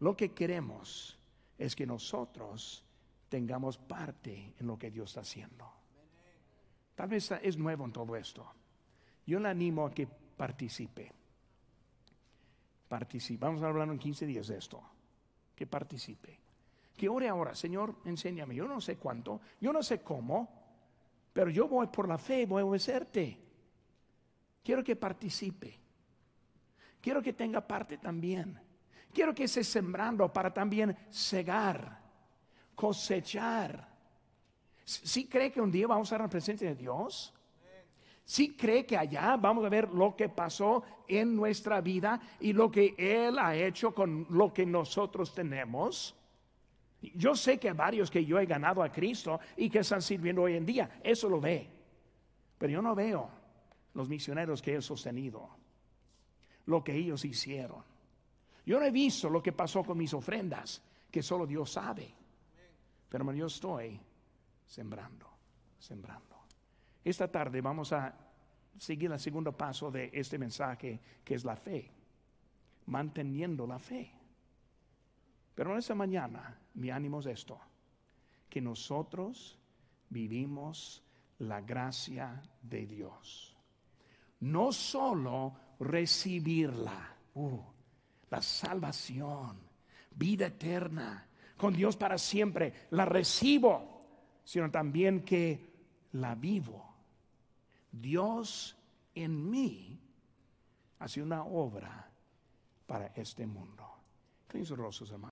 Lo 0.00 0.16
que 0.16 0.32
queremos 0.32 1.18
es 1.58 1.76
que 1.76 1.86
nosotros 1.86 2.84
tengamos 3.28 3.76
parte 3.76 4.54
en 4.58 4.66
lo 4.66 4.78
que 4.78 4.90
Dios 4.90 5.10
está 5.10 5.20
haciendo. 5.20 5.70
Tal 6.94 7.08
vez 7.08 7.30
es 7.42 7.58
nuevo 7.58 7.84
en 7.84 7.92
todo 7.92 8.16
esto. 8.16 8.46
Yo 9.26 9.38
le 9.38 9.48
animo 9.48 9.86
a 9.86 9.90
que 9.90 10.06
participe. 10.06 11.19
Participe. 12.90 13.46
Vamos 13.46 13.62
a 13.62 13.68
hablar 13.68 13.88
en 13.88 14.00
15 14.00 14.26
días 14.26 14.48
de 14.48 14.58
esto. 14.58 14.82
Que 15.54 15.64
participe. 15.64 16.40
Que 16.96 17.08
ore 17.08 17.28
ahora, 17.28 17.54
Señor, 17.54 17.94
enséñame. 18.04 18.56
Yo 18.56 18.66
no 18.66 18.80
sé 18.80 18.96
cuánto, 18.96 19.40
yo 19.60 19.72
no 19.72 19.80
sé 19.80 20.02
cómo, 20.02 20.48
pero 21.32 21.50
yo 21.50 21.68
voy 21.68 21.86
por 21.86 22.08
la 22.08 22.18
fe, 22.18 22.46
voy 22.46 22.62
a 22.62 22.64
obedecerte. 22.64 23.38
Quiero 24.64 24.82
que 24.82 24.96
participe. 24.96 25.78
Quiero 27.00 27.22
que 27.22 27.32
tenga 27.32 27.64
parte 27.64 27.96
también. 27.98 28.60
Quiero 29.14 29.32
que 29.36 29.44
esté 29.44 29.62
sembrando 29.62 30.32
para 30.32 30.52
también 30.52 30.96
cegar, 31.12 32.02
cosechar. 32.74 33.88
Si 34.84 35.28
cree 35.28 35.52
que 35.52 35.60
un 35.60 35.70
día 35.70 35.86
vamos 35.86 36.10
a 36.10 36.16
estar 36.16 36.24
en 36.24 36.30
presencia 36.30 36.68
de 36.68 36.74
Dios, 36.74 37.32
si 38.30 38.54
cree 38.54 38.86
que 38.86 38.96
allá 38.96 39.36
vamos 39.36 39.64
a 39.64 39.68
ver 39.68 39.92
lo 39.92 40.14
que 40.14 40.28
pasó 40.28 40.84
en 41.08 41.34
nuestra 41.34 41.80
vida 41.80 42.20
y 42.38 42.52
lo 42.52 42.70
que 42.70 42.94
Él 42.96 43.36
ha 43.40 43.56
hecho 43.56 43.92
con 43.92 44.24
lo 44.30 44.52
que 44.52 44.64
nosotros 44.64 45.34
tenemos. 45.34 46.14
Yo 47.16 47.34
sé 47.34 47.58
que 47.58 47.72
varios 47.72 48.08
que 48.08 48.24
yo 48.24 48.38
he 48.38 48.46
ganado 48.46 48.84
a 48.84 48.92
Cristo 48.92 49.40
y 49.56 49.68
que 49.68 49.80
están 49.80 50.00
sirviendo 50.00 50.42
hoy 50.42 50.54
en 50.54 50.64
día, 50.64 51.00
eso 51.02 51.28
lo 51.28 51.40
ve. 51.40 51.68
Pero 52.56 52.72
yo 52.72 52.80
no 52.80 52.94
veo 52.94 53.28
los 53.94 54.08
misioneros 54.08 54.62
que 54.62 54.76
he 54.76 54.80
sostenido, 54.80 55.50
lo 56.66 56.84
que 56.84 56.94
ellos 56.94 57.24
hicieron. 57.24 57.82
Yo 58.64 58.78
no 58.78 58.86
he 58.86 58.92
visto 58.92 59.28
lo 59.28 59.42
que 59.42 59.50
pasó 59.50 59.82
con 59.82 59.98
mis 59.98 60.14
ofrendas, 60.14 60.80
que 61.10 61.20
solo 61.20 61.48
Dios 61.48 61.72
sabe. 61.72 62.14
Pero 63.08 63.32
yo 63.32 63.46
estoy 63.46 63.98
sembrando, 64.66 65.26
sembrando. 65.80 66.29
Esta 67.04 67.30
tarde 67.30 67.60
vamos 67.60 67.92
a 67.92 68.14
seguir 68.76 69.10
el 69.10 69.18
segundo 69.18 69.56
paso 69.56 69.90
de 69.90 70.10
este 70.12 70.38
mensaje, 70.38 71.00
que 71.24 71.34
es 71.34 71.44
la 71.44 71.56
fe, 71.56 71.90
manteniendo 72.86 73.66
la 73.66 73.78
fe. 73.78 74.10
Pero 75.54 75.72
en 75.72 75.78
esta 75.78 75.94
mañana 75.94 76.58
mi 76.74 76.90
ánimo 76.90 77.20
es 77.20 77.26
esto, 77.26 77.58
que 78.48 78.60
nosotros 78.60 79.58
vivimos 80.08 81.02
la 81.38 81.60
gracia 81.60 82.42
de 82.62 82.86
Dios. 82.86 83.56
No 84.40 84.72
solo 84.72 85.54
recibirla, 85.80 87.16
uh, 87.34 87.60
la 88.30 88.42
salvación, 88.42 89.58
vida 90.10 90.46
eterna, 90.46 91.26
con 91.56 91.74
Dios 91.74 91.96
para 91.96 92.16
siempre, 92.16 92.72
la 92.90 93.04
recibo, 93.04 94.40
sino 94.44 94.70
también 94.70 95.22
que 95.22 95.70
la 96.12 96.34
vivo. 96.34 96.89
Dios 97.92 98.76
en 99.14 99.50
mí 99.50 100.00
hace 100.98 101.22
una 101.22 101.44
obra 101.44 102.10
para 102.86 103.06
este 103.08 103.46
mundo. 103.46 103.86
hermanos. 105.10 105.28